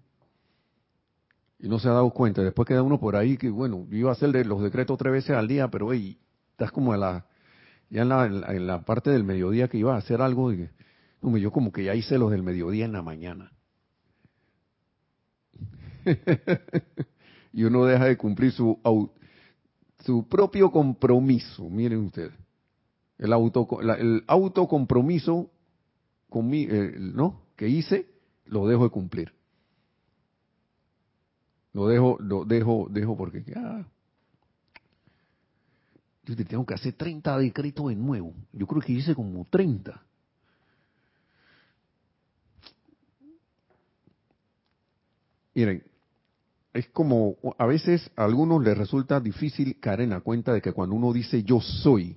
[1.60, 2.42] Y no se ha dado cuenta.
[2.42, 5.36] Después queda uno por ahí que, bueno, yo iba a hacer los decretos tres veces
[5.36, 6.18] al día, pero, hey,
[6.62, 7.26] estás como la,
[7.90, 10.68] ya en la, en la, parte del mediodía que iba a hacer algo y
[11.40, 13.52] yo como que ya hice los del mediodía en la mañana.
[17.52, 18.78] y uno deja de cumplir su,
[20.04, 22.32] su propio compromiso, miren ustedes.
[23.18, 25.50] El, auto, el autocompromiso
[26.28, 27.42] con mi, ¿no?
[27.56, 28.06] que hice,
[28.46, 29.32] lo dejo de cumplir.
[31.72, 33.84] Lo dejo, lo dejo, dejo porque ah,
[36.24, 38.32] yo tengo que hacer 30 decretos de nuevo.
[38.52, 40.00] Yo creo que hice como 30.
[45.54, 45.82] Miren,
[46.72, 50.72] es como, a veces a algunos les resulta difícil caer en la cuenta de que
[50.72, 52.16] cuando uno dice yo soy,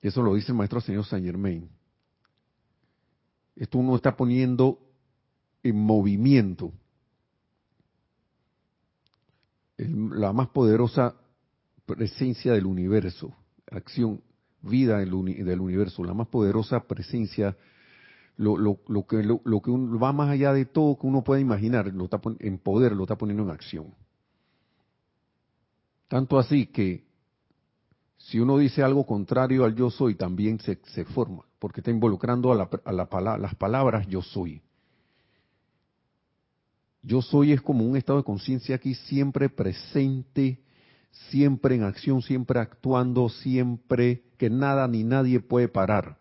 [0.00, 1.68] eso lo dice el maestro señor Saint Germain,
[3.56, 4.78] esto uno está poniendo
[5.62, 6.72] en movimiento
[9.76, 11.14] la más poderosa
[11.86, 13.34] presencia del universo,
[13.70, 14.20] acción,
[14.62, 15.12] vida del
[15.60, 17.56] universo, la más poderosa presencia
[18.36, 22.92] lo, que, va más allá de todo que uno puede imaginar, lo está en poder,
[22.92, 23.94] lo está poniendo en acción.
[26.08, 27.04] Tanto así que
[28.16, 32.56] si uno dice algo contrario al yo soy, también se, forma, porque está involucrando a
[32.92, 34.62] la, las palabras yo soy.
[37.02, 40.58] Yo soy es como un estado de conciencia aquí siempre presente,
[41.30, 46.18] siempre en acción, siempre actuando, siempre que nada ni nadie puede parar.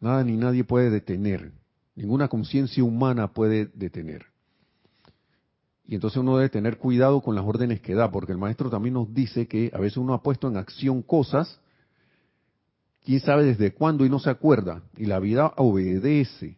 [0.00, 1.52] Nada ni nadie puede detener.
[1.94, 4.26] Ninguna conciencia humana puede detener.
[5.86, 8.94] Y entonces uno debe tener cuidado con las órdenes que da, porque el maestro también
[8.94, 11.60] nos dice que a veces uno ha puesto en acción cosas,
[13.04, 16.56] quién sabe desde cuándo y no se acuerda, y la vida obedece.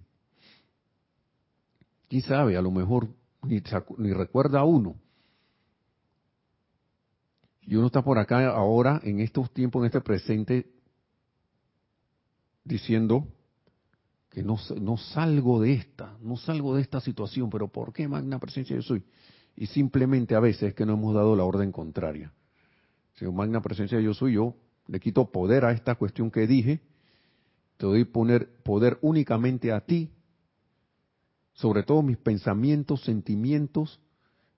[2.09, 2.57] ¿Quién sabe?
[2.57, 3.09] A lo mejor
[3.43, 3.61] ni,
[3.99, 4.95] ni recuerda a uno.
[7.67, 10.71] Y uno está por acá ahora, en estos tiempos, en este presente,
[12.65, 13.27] diciendo
[14.31, 18.39] que no, no salgo de esta, no salgo de esta situación, pero ¿por qué magna
[18.39, 19.03] presencia yo soy?
[19.57, 22.33] Y simplemente a veces es que no hemos dado la orden contraria.
[23.15, 24.55] Si magna presencia yo soy, yo
[24.87, 26.81] le quito poder a esta cuestión que dije,
[27.79, 30.11] te doy poner poder únicamente a ti,
[31.55, 34.01] sobre todo mis pensamientos, sentimientos,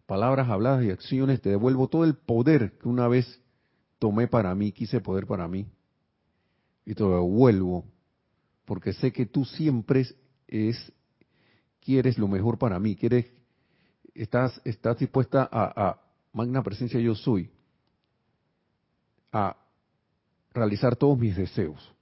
[0.09, 3.43] palabras habladas y acciones, te devuelvo todo el poder que una vez
[3.99, 5.71] tomé para mí, quise poder para mí,
[6.87, 7.85] y te devuelvo,
[8.65, 10.07] porque sé que tú siempre
[10.47, 10.93] es,
[11.81, 13.27] quieres lo mejor para mí, quieres,
[14.15, 16.01] estás, estás dispuesta a, a
[16.33, 17.51] magna presencia yo soy,
[19.31, 19.59] a
[20.55, 21.95] realizar todos mis deseos.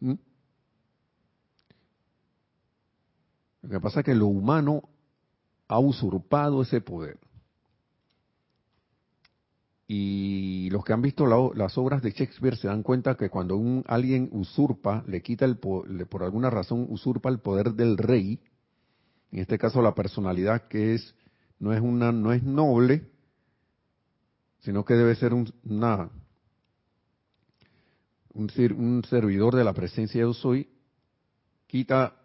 [0.00, 0.14] ¿Mm?
[3.62, 4.88] Lo que pasa es que lo humano
[5.68, 7.18] ha usurpado ese poder.
[9.86, 13.82] Y los que han visto las obras de Shakespeare se dan cuenta que cuando un,
[13.88, 18.40] alguien usurpa, le quita el por alguna razón usurpa el poder del rey,
[19.32, 21.14] en este caso la personalidad que es
[21.58, 23.10] no es una no es noble,
[24.60, 25.52] sino que debe ser un,
[28.34, 30.68] un, servidor de la presencia de yo soy,
[31.66, 32.19] quita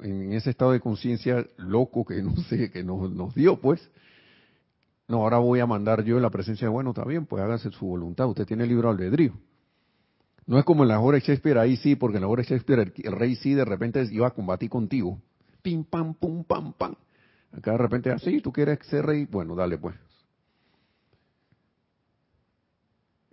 [0.00, 3.90] en ese estado de conciencia loco que no sé, que nos, dio, pues,
[5.08, 7.70] no, ahora voy a mandar yo en la presencia de, bueno, está bien, pues hágase
[7.70, 9.32] su voluntad, usted tiene libre albedrío.
[10.46, 12.48] No es como en la obra de Shakespeare, ahí sí, porque en la obra de
[12.48, 15.18] Shakespeare el, rey sí de repente iba a combatir contigo.
[15.62, 16.94] Pim, pam, pum, pam, pam.
[17.52, 19.94] Acá de repente, así, ah, tú quieres ser rey, bueno, dale pues.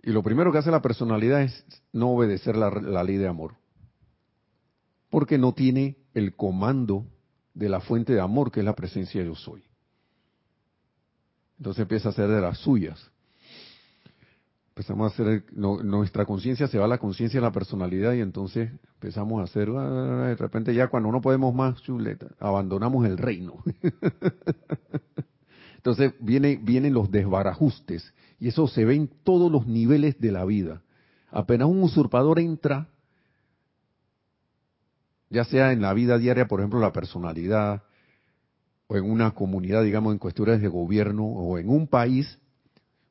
[0.02, 3.54] Y lo primero que hace la personalidad es no obedecer la ley de amor.
[5.10, 7.06] Porque no tiene el comando
[7.54, 9.62] de la fuente de amor que es la presencia yo soy.
[11.58, 13.10] Entonces empieza a hacer de las suyas.
[14.70, 18.70] Empezamos a hacer, nuestra conciencia se va a la conciencia de la personalidad y entonces
[18.94, 23.62] empezamos a hacer, ah, de repente ya cuando no podemos más, chuleta, abandonamos el reino.
[25.76, 30.46] entonces viene, vienen los desbarajustes y eso se ve en todos los niveles de la
[30.46, 30.82] vida.
[31.30, 32.88] Apenas un usurpador entra
[35.30, 37.84] ya sea en la vida diaria, por ejemplo, la personalidad,
[38.88, 42.38] o en una comunidad, digamos, en cuestiones de gobierno, o en un país,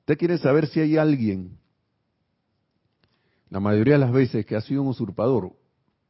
[0.02, 1.58] usted quiere saber si hay alguien,
[3.50, 5.54] la mayoría de las veces que ha sido un usurpador,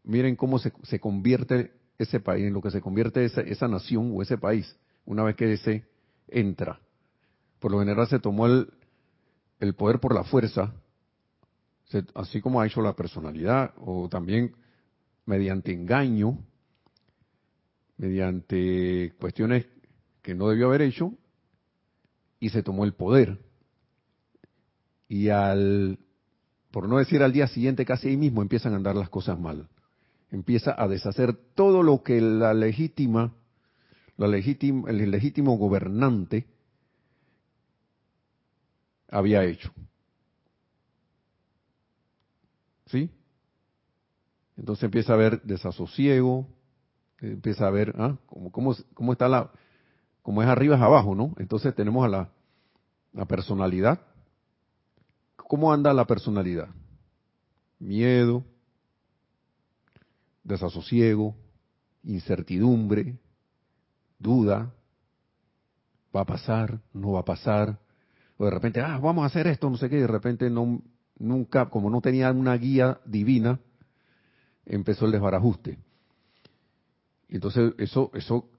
[0.04, 4.12] miren cómo se, se convierte ese país, en lo que se convierte esa, esa nación
[4.16, 5.86] o ese país, una vez que ese
[6.28, 6.80] entra.
[7.60, 8.74] Por lo general se tomó el,
[9.60, 10.74] el poder por la fuerza,
[12.16, 14.56] así como ha hecho la personalidad, o también
[15.30, 16.40] mediante engaño,
[17.98, 19.68] mediante cuestiones
[20.24, 21.14] que no debió haber hecho,
[22.40, 23.38] y se tomó el poder.
[25.08, 26.00] Y al,
[26.72, 29.70] por no decir al día siguiente, casi ahí mismo empiezan a andar las cosas mal.
[30.32, 33.32] Empieza a deshacer todo lo que la legítima,
[34.18, 36.48] la legítima, el legítimo gobernante
[39.10, 39.72] había hecho.
[42.88, 43.12] ¿Sí?
[44.60, 46.46] Entonces empieza a haber desasosiego,
[47.22, 48.18] empieza a ver ¿ah?
[48.26, 48.52] cómo,
[48.94, 49.52] cómo, está la,
[50.22, 51.34] como es arriba es abajo, ¿no?
[51.38, 52.30] Entonces tenemos a la,
[53.14, 54.02] la personalidad.
[55.38, 56.68] ¿Cómo anda la personalidad?
[57.80, 58.44] Miedo,
[60.44, 61.36] desasosiego,
[62.04, 63.18] incertidumbre,
[64.20, 64.74] duda,
[66.14, 67.80] va a pasar, no va a pasar,
[68.38, 70.82] o de repente, ah, vamos a hacer esto, no sé qué, y de repente no,
[71.18, 73.60] nunca, como no tenía una guía divina,
[74.70, 75.78] empezó el desbarajuste.
[77.28, 78.50] Entonces eso, eso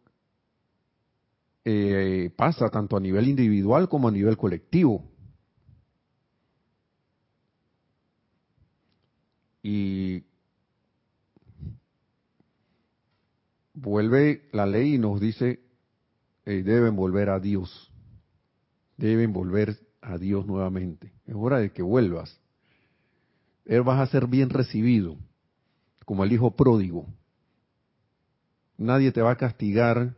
[1.64, 5.08] eh, pasa tanto a nivel individual como a nivel colectivo.
[9.62, 10.24] Y
[13.74, 15.60] vuelve la ley y nos dice,
[16.46, 17.92] eh, deben volver a Dios,
[18.96, 21.12] deben volver a Dios nuevamente.
[21.26, 22.40] Es hora de que vuelvas.
[23.66, 25.18] Él vas a ser bien recibido
[26.10, 27.06] como el hijo pródigo.
[28.76, 30.16] Nadie te va a castigar,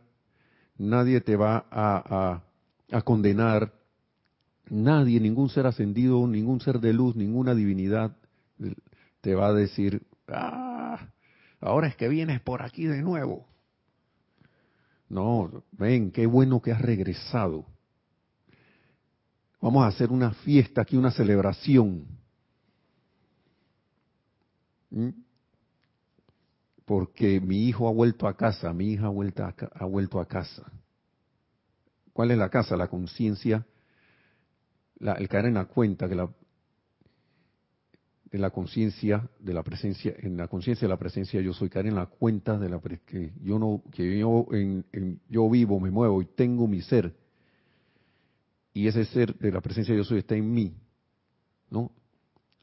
[0.75, 3.71] nadie te va a, condenar,
[4.71, 8.17] nadie, ningún ser ascendido, ningún ser de luz, ninguna divinidad
[9.21, 11.09] te va a decir, ah,
[11.61, 13.45] ahora es que vienes por aquí de nuevo.
[15.09, 17.67] No, ven, qué bueno que has regresado.
[19.61, 22.07] Vamos a hacer una fiesta aquí, una celebración.
[24.89, 25.22] ¿Mm?
[26.85, 30.27] Porque mi hijo ha vuelto a casa, mi hija ha vuelto a, ha vuelto a
[30.27, 30.71] casa.
[32.11, 32.77] ¿Cuál es la casa?
[32.77, 33.65] La conciencia,
[34.99, 36.29] el caer en la cuenta que la,
[38.31, 41.87] de la conciencia de la presencia, en la conciencia de la presencia yo soy, caer
[41.87, 44.85] en la cuenta de la que yo no, que yo en,
[45.29, 47.15] yo vivo, me muevo y tengo mi ser
[48.73, 50.75] y ese ser de la presencia yo soy está en mí,
[51.69, 51.91] ¿no?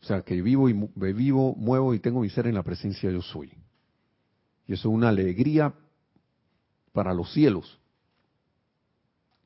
[0.02, 0.72] O sea, que vivo y
[1.12, 3.52] vivo, muevo y tengo mi ser en la presencia yo soy.
[4.70, 5.74] Y eso es una alegría
[6.92, 7.80] para los cielos.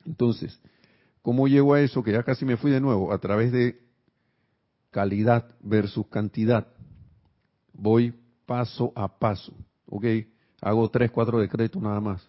[0.05, 0.61] Entonces,
[1.23, 2.03] ¿cómo llego a eso?
[2.03, 3.81] Que ya casi me fui de nuevo, a través de
[4.91, 6.67] calidad versus cantidad.
[7.73, 8.13] Voy
[8.45, 9.55] paso a paso,
[9.87, 10.05] ¿ok?
[10.61, 12.29] Hago tres, cuatro decretos nada más.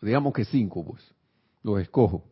[0.00, 1.14] Digamos que cinco, pues.
[1.62, 2.24] Los escojo.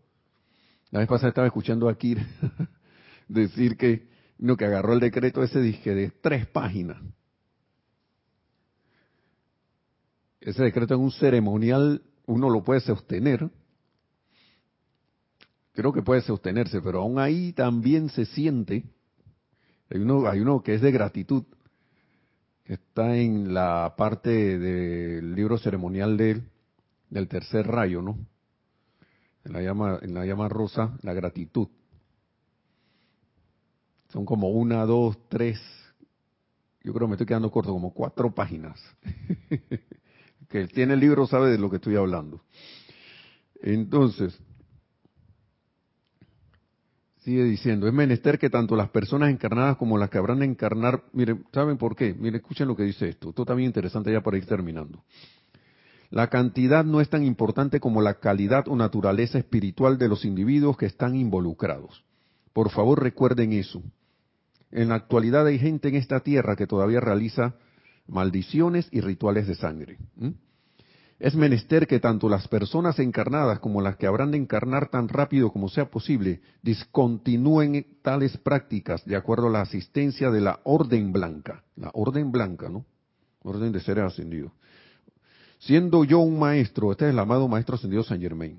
[0.90, 2.18] La vez pasada estaba escuchando a Kir
[3.28, 4.08] decir que,
[4.38, 7.00] no, que agarró el decreto ese dije de tres páginas.
[10.40, 13.50] Ese decreto en un ceremonial uno lo puede sostener.
[15.72, 18.84] Creo que puede sostenerse, pero aún ahí también se siente.
[19.90, 21.44] Hay uno, hay uno que es de gratitud,
[22.64, 28.18] que está en la parte del libro ceremonial del tercer rayo, ¿no?
[29.44, 31.68] en la llama, en la llama rosa, la gratitud.
[34.08, 35.60] Son como una, dos, tres,
[36.82, 38.80] yo creo que me estoy quedando corto, como cuatro páginas.
[40.50, 42.42] que tiene el libro sabe de lo que estoy hablando.
[43.62, 44.38] Entonces,
[47.18, 51.04] sigue diciendo, es menester que tanto las personas encarnadas como las que habrán de encarnar,
[51.12, 52.14] miren, ¿saben por qué?
[52.14, 53.30] Miren, escuchen lo que dice esto.
[53.30, 55.04] Esto también interesante ya para ir terminando.
[56.10, 60.76] La cantidad no es tan importante como la calidad o naturaleza espiritual de los individuos
[60.76, 62.04] que están involucrados.
[62.52, 63.80] Por favor recuerden eso.
[64.72, 67.54] En la actualidad hay gente en esta tierra que todavía realiza
[68.10, 69.98] maldiciones y rituales de sangre.
[71.18, 75.52] Es menester que tanto las personas encarnadas como las que habrán de encarnar tan rápido
[75.52, 81.62] como sea posible discontinúen tales prácticas de acuerdo a la asistencia de la orden blanca.
[81.76, 82.84] La orden blanca, ¿no?
[83.42, 84.52] Orden de seres ascendidos
[85.60, 88.58] Siendo yo un maestro, este es el amado maestro ascendido San Germain.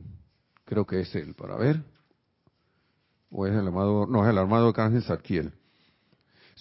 [0.65, 1.83] Creo que es él, para ver.
[3.31, 5.51] O es el amado, no, es el amado Arcángel Zadkiel.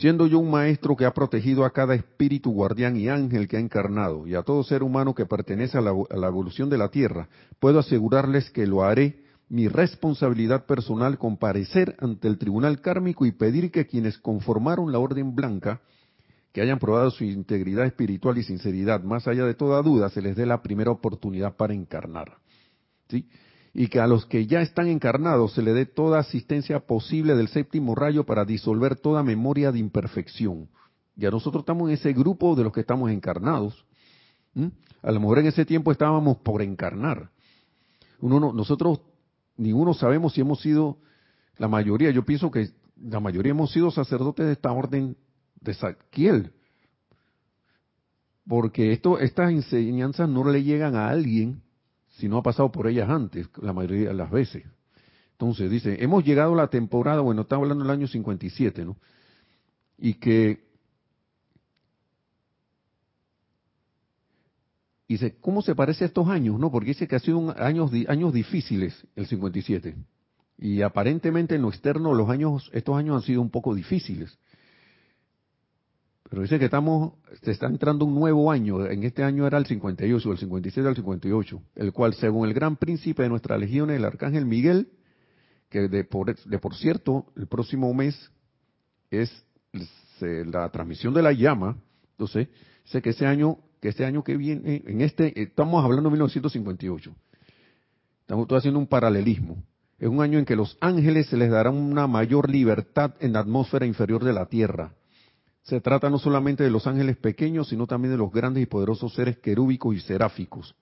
[0.01, 3.61] Siendo yo un maestro que ha protegido a cada espíritu guardián y ángel que ha
[3.61, 7.29] encarnado y a todo ser humano que pertenece a la, evolución de la Tierra,
[7.59, 13.71] puedo asegurarles que lo haré mi responsabilidad personal comparecer ante el tribunal kármico y pedir
[13.71, 15.83] que quienes conformaron la orden blanca
[16.55, 20.35] que hayan probado su integridad espiritual y sinceridad, más allá de toda duda, se les
[20.35, 22.39] dé la primera oportunidad para encarnar.
[23.11, 23.29] ¿sí?
[23.73, 27.49] Y que a los que ya están encarnados se les dé toda asistencia posible del
[27.49, 30.69] séptimo rayo para disolver toda memoria de imperfección.
[31.15, 33.85] Ya nosotros estamos en ese grupo de los que estamos encarnados.
[35.03, 37.31] A lo mejor en ese tiempo estábamos por encarnar.
[38.21, 39.01] Uno no, nosotros,
[39.57, 40.99] ninguno sabemos si hemos sido,
[41.57, 45.17] la mayoría, yo pienso que la mayoría hemos sido sacerdotes de esta orden
[45.61, 46.53] de Saquiel.
[48.47, 51.63] Porque esto, estas enseñanzas no le llegan a alguien
[52.21, 54.65] si no ha pasado por ellas antes, la mayoría de las veces.
[55.33, 58.97] Entonces dice, hemos llegado a la temporada, bueno, estamos hablando del año 57, ¿no?
[59.97, 60.69] Y que
[65.09, 66.59] dice, ¿cómo se parece a estos años?
[66.59, 69.97] No, porque dice que ha sido años, años difíciles el 57.
[70.59, 74.39] Y aparentemente en lo externo los años, estos años han sido un poco difíciles.
[76.31, 78.87] Pero dice que estamos, se está entrando un nuevo año.
[78.87, 82.77] En este año era el 58, el 57 al 58, el cual, según el gran
[82.77, 84.91] príncipe de nuestra legión, el arcángel Miguel,
[85.69, 88.31] que de por, de por cierto, el próximo mes
[89.11, 89.45] es
[90.21, 91.77] la transmisión de la llama.
[92.13, 92.47] Entonces,
[92.85, 97.13] dice que ese año, que este año que viene, en este, estamos hablando de 1958.
[98.21, 99.65] Estamos haciendo un paralelismo.
[99.99, 103.41] Es un año en que los ángeles se les dará una mayor libertad en la
[103.41, 104.93] atmósfera inferior de la Tierra
[105.63, 109.15] se trata no solamente de los ángeles pequeños, sino también de los grandes y poderosos
[109.15, 110.75] seres querúbicos y seráficos,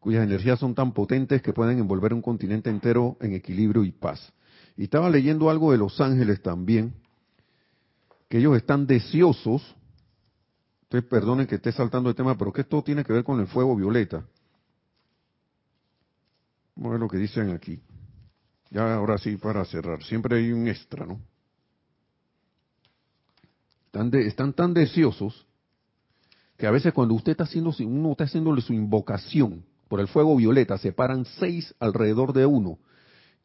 [0.00, 4.32] cuyas energías son tan potentes que pueden envolver un continente entero en equilibrio y paz.
[4.76, 6.94] Y estaba leyendo algo de los ángeles también,
[8.28, 9.62] que ellos están deseosos,
[10.84, 13.46] ustedes perdonen que esté saltando el tema, pero que esto tiene que ver con el
[13.46, 14.24] fuego violeta.
[16.74, 17.80] Vamos a ver lo que dicen aquí.
[18.70, 20.02] Ya ahora sí, para cerrar.
[20.02, 21.20] Siempre hay un extra, ¿no?
[23.92, 25.46] Están, tan deseosos
[26.56, 30.34] que a veces cuando usted está haciendo, uno está haciéndole su invocación por el fuego
[30.36, 32.78] violeta, se paran seis alrededor de uno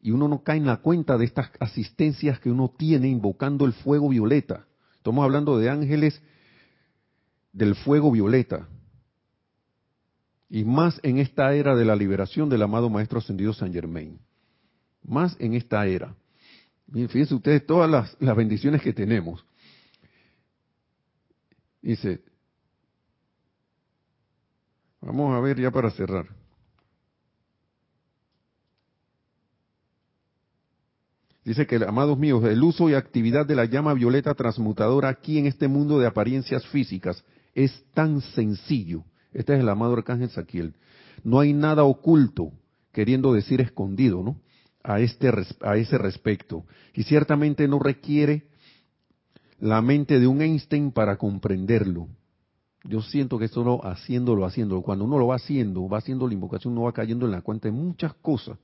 [0.00, 3.74] y uno no cae en la cuenta de estas asistencias que uno tiene invocando el
[3.74, 4.64] fuego violeta.
[4.96, 6.22] Estamos hablando de ángeles
[7.52, 8.68] del fuego violeta.
[10.48, 14.18] Y más en esta era de la liberación del amado Maestro Ascendido San Germain.
[15.02, 16.14] Más en esta era.
[16.90, 19.44] Fíjense ustedes todas las, las bendiciones que tenemos.
[21.80, 22.22] Dice,
[25.00, 26.26] vamos a ver ya para cerrar.
[31.44, 35.46] Dice que, amados míos, el uso y actividad de la llama violeta transmutadora aquí en
[35.46, 37.24] este mundo de apariencias físicas
[37.54, 39.04] es tan sencillo.
[39.32, 40.74] Este es el amado arcángel Saquiel.
[41.24, 42.52] No hay nada oculto,
[42.92, 44.40] queriendo decir escondido, ¿no?
[44.82, 45.30] A, este,
[45.62, 46.66] a ese respecto.
[46.92, 48.48] Y ciertamente no requiere
[49.58, 52.08] la mente de un Einstein para comprenderlo.
[52.84, 56.72] Yo siento que solo haciéndolo, haciéndolo, cuando uno lo va haciendo, va haciendo la invocación,
[56.72, 58.58] uno va cayendo en la cuenta de muchas cosas.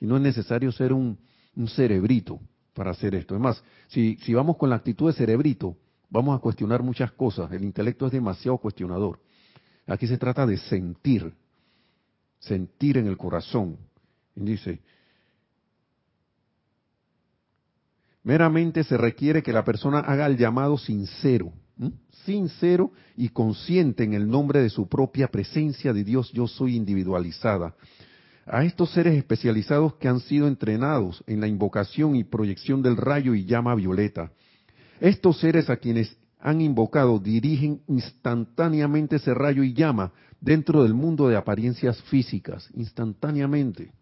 [0.00, 1.18] Y no es necesario ser un,
[1.56, 2.38] un cerebrito
[2.74, 3.34] para hacer esto.
[3.34, 5.76] Es más, si, si vamos con la actitud de cerebrito,
[6.10, 7.50] vamos a cuestionar muchas cosas.
[7.50, 9.18] El intelecto es demasiado cuestionador.
[9.86, 11.32] Aquí se trata de sentir,
[12.38, 13.78] sentir en el corazón.
[14.34, 14.80] Y dice,
[18.26, 21.52] meramente se requiere que la persona haga el llamado sincero,
[22.24, 27.76] sincero y consciente en el nombre de su propia presencia de Dios yo soy individualizada,
[28.44, 33.32] a estos seres especializados que han sido entrenados en la invocación y proyección del rayo
[33.32, 34.32] y llama violeta.
[34.98, 41.28] Estos seres a quienes han invocado dirigen instantáneamente ese rayo y llama dentro del mundo
[41.28, 43.92] de apariencias físicas, instantáneamente.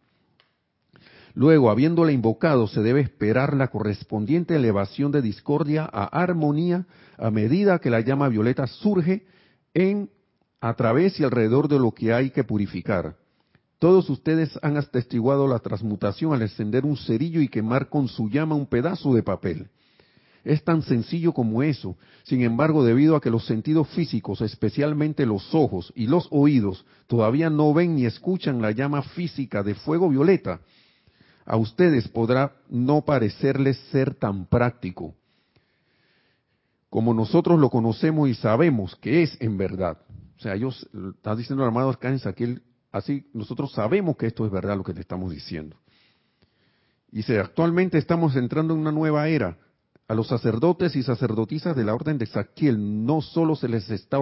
[1.35, 6.87] Luego, habiéndola invocado, se debe esperar la correspondiente elevación de discordia a armonía
[7.19, 9.27] a medida que la llama violeta surge
[9.75, 10.11] en,
[10.61, 13.17] a través y alrededor de lo que hay que purificar.
[13.81, 18.55] Todos ustedes han atestiguado la transmutación al encender un cerillo y quemar con su llama
[18.55, 19.69] un pedazo de papel.
[20.45, 21.97] Es tan sencillo como eso.
[22.23, 27.51] Sin embargo, debido a que los sentidos físicos, especialmente los ojos y los oídos, todavía
[27.51, 30.61] no ven ni escuchan la llama física de fuego violeta,
[31.45, 35.15] a ustedes podrá no parecerles ser tan práctico
[36.95, 39.99] como nosotros lo conocemos y sabemos que es en verdad.
[40.37, 42.63] O sea, ellos, está diciendo el armado Arcángel aquel
[42.95, 45.77] Así nosotros sabemos que esto es verdad lo que te estamos diciendo.
[47.11, 49.59] Dice, actualmente estamos entrando en una nueva era.
[50.07, 54.19] A los sacerdotes y sacerdotisas de la orden de Saquiel no solo se les está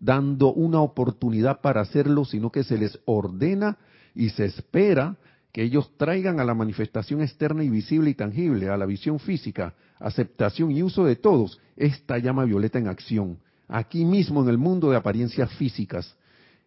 [0.00, 3.78] dando una oportunidad para hacerlo, sino que se les ordena
[4.12, 5.16] y se espera
[5.58, 9.74] que ellos traigan a la manifestación externa y visible y tangible, a la visión física,
[9.98, 14.88] aceptación y uso de todos, esta llama violeta en acción, aquí mismo en el mundo
[14.88, 16.16] de apariencias físicas,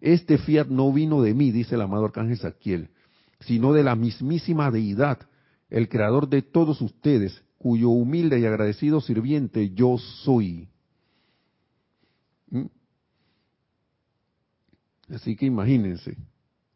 [0.02, 2.90] este fiat no vino de mí, dice el amado arcángel Saquiel,
[3.40, 5.20] sino de la mismísima deidad,
[5.70, 10.68] el creador de todos ustedes, cuyo humilde y agradecido sirviente yo soy.
[12.50, 12.66] ¿Mm?
[15.16, 16.18] Así que imagínense,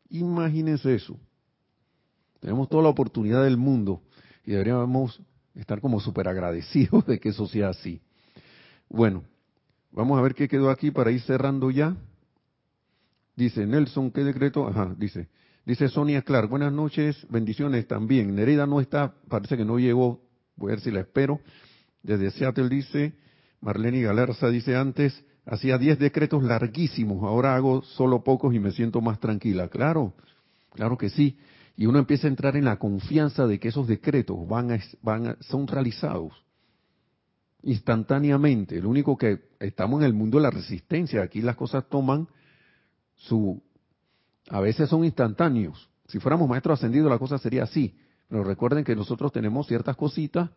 [0.09, 1.19] imagínense eso.
[2.45, 4.03] Tenemos toda la oportunidad del mundo
[4.45, 5.19] y deberíamos
[5.55, 8.03] estar como súper agradecidos de que eso sea así.
[8.87, 9.23] Bueno,
[9.91, 11.97] vamos a ver qué quedó aquí para ir cerrando ya.
[13.35, 14.67] Dice Nelson, ¿qué decreto?
[14.67, 15.27] Ajá, dice.
[15.65, 18.35] Dice Sonia Clark, buenas noches, bendiciones también.
[18.35, 20.21] Nereida no está, parece que no llegó,
[20.55, 21.39] voy a ver si la espero.
[22.03, 23.15] Desde Seattle dice,
[23.59, 29.01] Marlene Galarza dice antes, hacía 10 decretos larguísimos, ahora hago solo pocos y me siento
[29.01, 29.67] más tranquila.
[29.67, 30.13] Claro,
[30.75, 31.39] claro que sí.
[31.77, 35.67] Y uno empieza a entrar en la confianza de que esos decretos van van son
[35.67, 36.33] realizados
[37.65, 38.79] instantáneamente.
[38.81, 42.27] Lo único que estamos en el mundo de la resistencia, aquí las cosas toman
[43.15, 43.61] su,
[44.49, 45.89] a veces son instantáneos.
[46.07, 47.97] Si fuéramos maestros ascendidos la cosa sería así.
[48.29, 50.49] Pero recuerden que nosotros tenemos ciertas cositas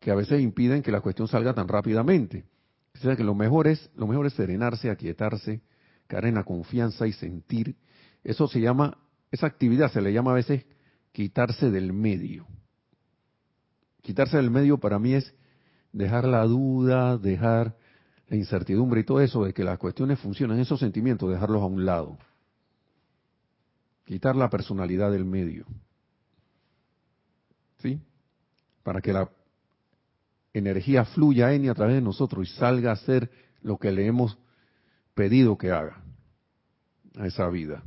[0.00, 2.44] que a veces impiden que la cuestión salga tan rápidamente.
[2.94, 5.62] O sea que lo mejor es, lo mejor es serenarse, aquietarse,
[6.06, 7.76] caer en la confianza y sentir.
[8.22, 8.98] Eso se llama,
[9.34, 10.64] esa actividad se le llama a veces
[11.12, 12.46] quitarse del medio.
[14.00, 15.34] Quitarse del medio para mí es
[15.92, 17.76] dejar la duda, dejar
[18.28, 21.84] la incertidumbre y todo eso de que las cuestiones funcionan, esos sentimientos, dejarlos a un
[21.84, 22.16] lado.
[24.04, 25.66] Quitar la personalidad del medio.
[27.78, 28.00] ¿Sí?
[28.82, 29.30] Para que la
[30.52, 33.30] energía fluya en y a través de nosotros y salga a hacer
[33.62, 34.38] lo que le hemos
[35.14, 36.02] pedido que haga
[37.16, 37.82] a esa vida.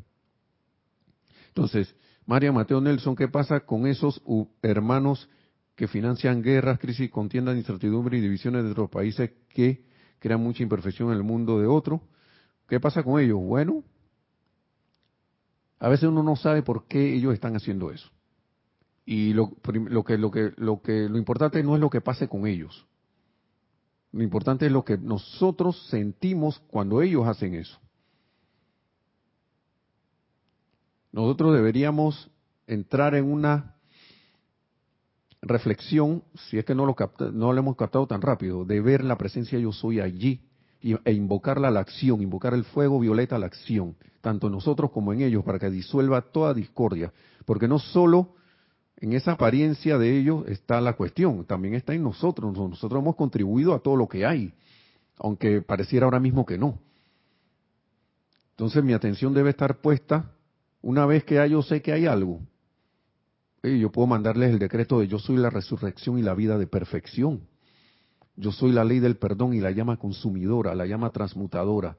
[1.57, 1.95] Entonces,
[2.27, 4.21] María Mateo Nelson, ¿qué pasa con esos
[4.61, 5.27] hermanos
[5.75, 9.83] que financian guerras, crisis, contiendas, incertidumbre y divisiones de otros países que
[10.19, 12.01] crean mucha imperfección en el mundo de otro.
[12.67, 13.39] ¿Qué pasa con ellos?
[13.39, 13.83] Bueno,
[15.79, 18.07] a veces uno no sabe por qué ellos están haciendo eso.
[19.03, 19.53] Y lo,
[19.89, 22.85] lo, que, lo, que, lo, que, lo importante no es lo que pase con ellos.
[24.11, 27.79] Lo importante es lo que nosotros sentimos cuando ellos hacen eso.
[31.17, 32.29] Nosotros deberíamos
[32.67, 33.73] entrar en una
[35.41, 36.95] reflexión, si es que no lo,
[37.33, 40.41] no lo hemos captado tan rápido, de ver la presencia yo soy allí
[40.79, 44.91] e invocarla a la acción, invocar el fuego violeta a la acción, tanto en nosotros
[44.91, 47.11] como en ellos, para que disuelva toda discordia.
[47.45, 48.35] Porque no solo
[48.97, 52.55] en esa apariencia de ellos está la cuestión, también está en nosotros.
[52.55, 54.53] Nosotros hemos contribuido a todo lo que hay,
[55.17, 56.77] aunque pareciera ahora mismo que no.
[58.51, 60.36] Entonces mi atención debe estar puesta
[60.87, 62.39] una vez que yo sé que hay algo.
[63.61, 67.45] yo puedo mandarles el decreto de yo soy la resurrección y la vida de perfección.
[68.37, 71.97] Yo soy la ley del perdón y la llama consumidora, la llama transmutadora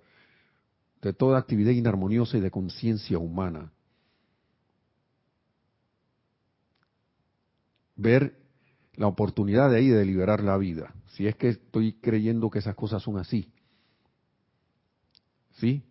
[1.02, 3.74] de toda actividad inarmoniosa y de conciencia humana.
[7.94, 8.38] Ver
[8.94, 12.74] la oportunidad de ahí de liberar la vida, si es que estoy creyendo que esas
[12.74, 13.52] cosas son así.
[15.58, 15.82] ¿Sí?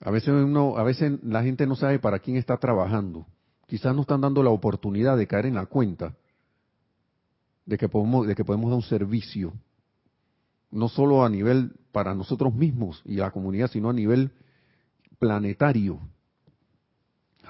[0.00, 3.26] A veces uno, a veces la gente no sabe para quién está trabajando.
[3.66, 6.14] Quizás no están dando la oportunidad de caer en la cuenta
[7.66, 9.52] de que podemos, de que podemos dar un servicio,
[10.70, 14.32] no solo a nivel para nosotros mismos y la comunidad, sino a nivel
[15.18, 16.00] planetario.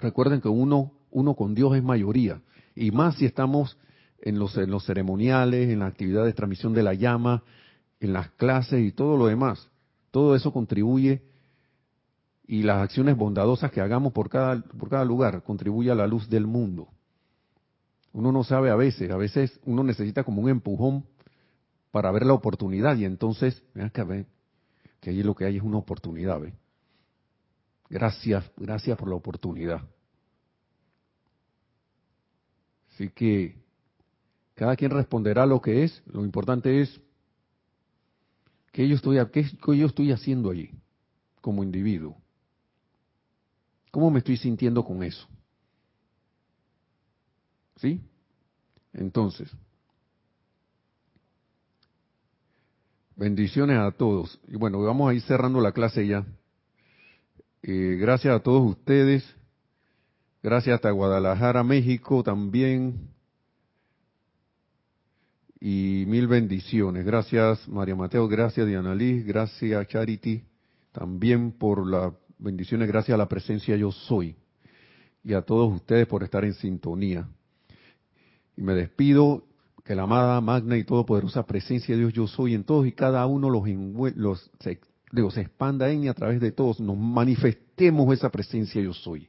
[0.01, 2.42] Recuerden que uno, uno con Dios es mayoría,
[2.74, 3.78] y más si estamos
[4.20, 7.44] en los, en los ceremoniales, en la actividad de transmisión de la llama,
[8.01, 9.70] en las clases y todo lo demás.
[10.11, 11.22] Todo eso contribuye
[12.51, 16.28] y las acciones bondadosas que hagamos por cada, por cada lugar contribuye a la luz
[16.28, 16.88] del mundo.
[18.12, 21.05] Uno no sabe a veces, a veces uno necesita como un empujón
[21.92, 26.40] para ver la oportunidad y entonces, vean que ahí lo que hay es una oportunidad,
[26.40, 26.53] ¿ve?
[27.88, 29.82] Gracias, gracias por la oportunidad.
[32.92, 33.62] Así que
[34.57, 37.01] cada quien responderá lo que es, lo importante es
[38.72, 39.46] que yo estoy, qué
[39.78, 40.72] yo estoy haciendo allí
[41.40, 42.20] como individuo.
[43.91, 45.26] ¿Cómo me estoy sintiendo con eso?
[47.76, 48.01] ¿Sí?
[48.93, 49.51] Entonces,
[53.16, 54.38] bendiciones a todos.
[54.49, 56.24] Y bueno, vamos a ir cerrando la clase ya.
[57.62, 59.24] Eh, gracias a todos ustedes.
[60.43, 63.11] Gracias hasta Guadalajara, México también.
[65.61, 67.05] Y mil bendiciones.
[67.05, 70.43] Gracias María Mateo, gracias Diana Liz, gracias Charity
[70.93, 74.36] también por las bendiciones, gracias a la presencia yo soy.
[75.22, 77.28] Y a todos ustedes por estar en sintonía.
[78.57, 79.45] Y me despido,
[79.84, 83.26] que la amada, magna y todopoderosa presencia de Dios yo soy en todos y cada
[83.26, 83.64] uno los,
[84.16, 84.80] los se,
[85.41, 89.28] expanda en y a través de todos, nos manifestemos esa presencia yo soy.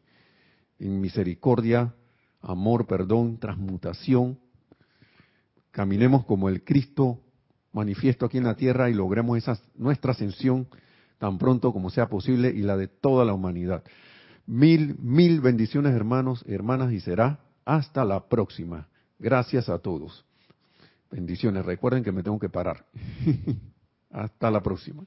[0.80, 1.94] En misericordia,
[2.42, 4.40] amor, perdón, transmutación.
[5.72, 7.20] Caminemos como el Cristo
[7.74, 10.68] manifiesto aquí en la tierra y logremos esa, nuestra ascensión
[11.22, 13.84] tan pronto como sea posible y la de toda la humanidad.
[14.48, 18.88] Mil, mil bendiciones hermanos, hermanas y será hasta la próxima.
[19.20, 20.26] Gracias a todos.
[21.12, 21.64] Bendiciones.
[21.64, 22.88] Recuerden que me tengo que parar.
[24.10, 25.04] Hasta la próxima.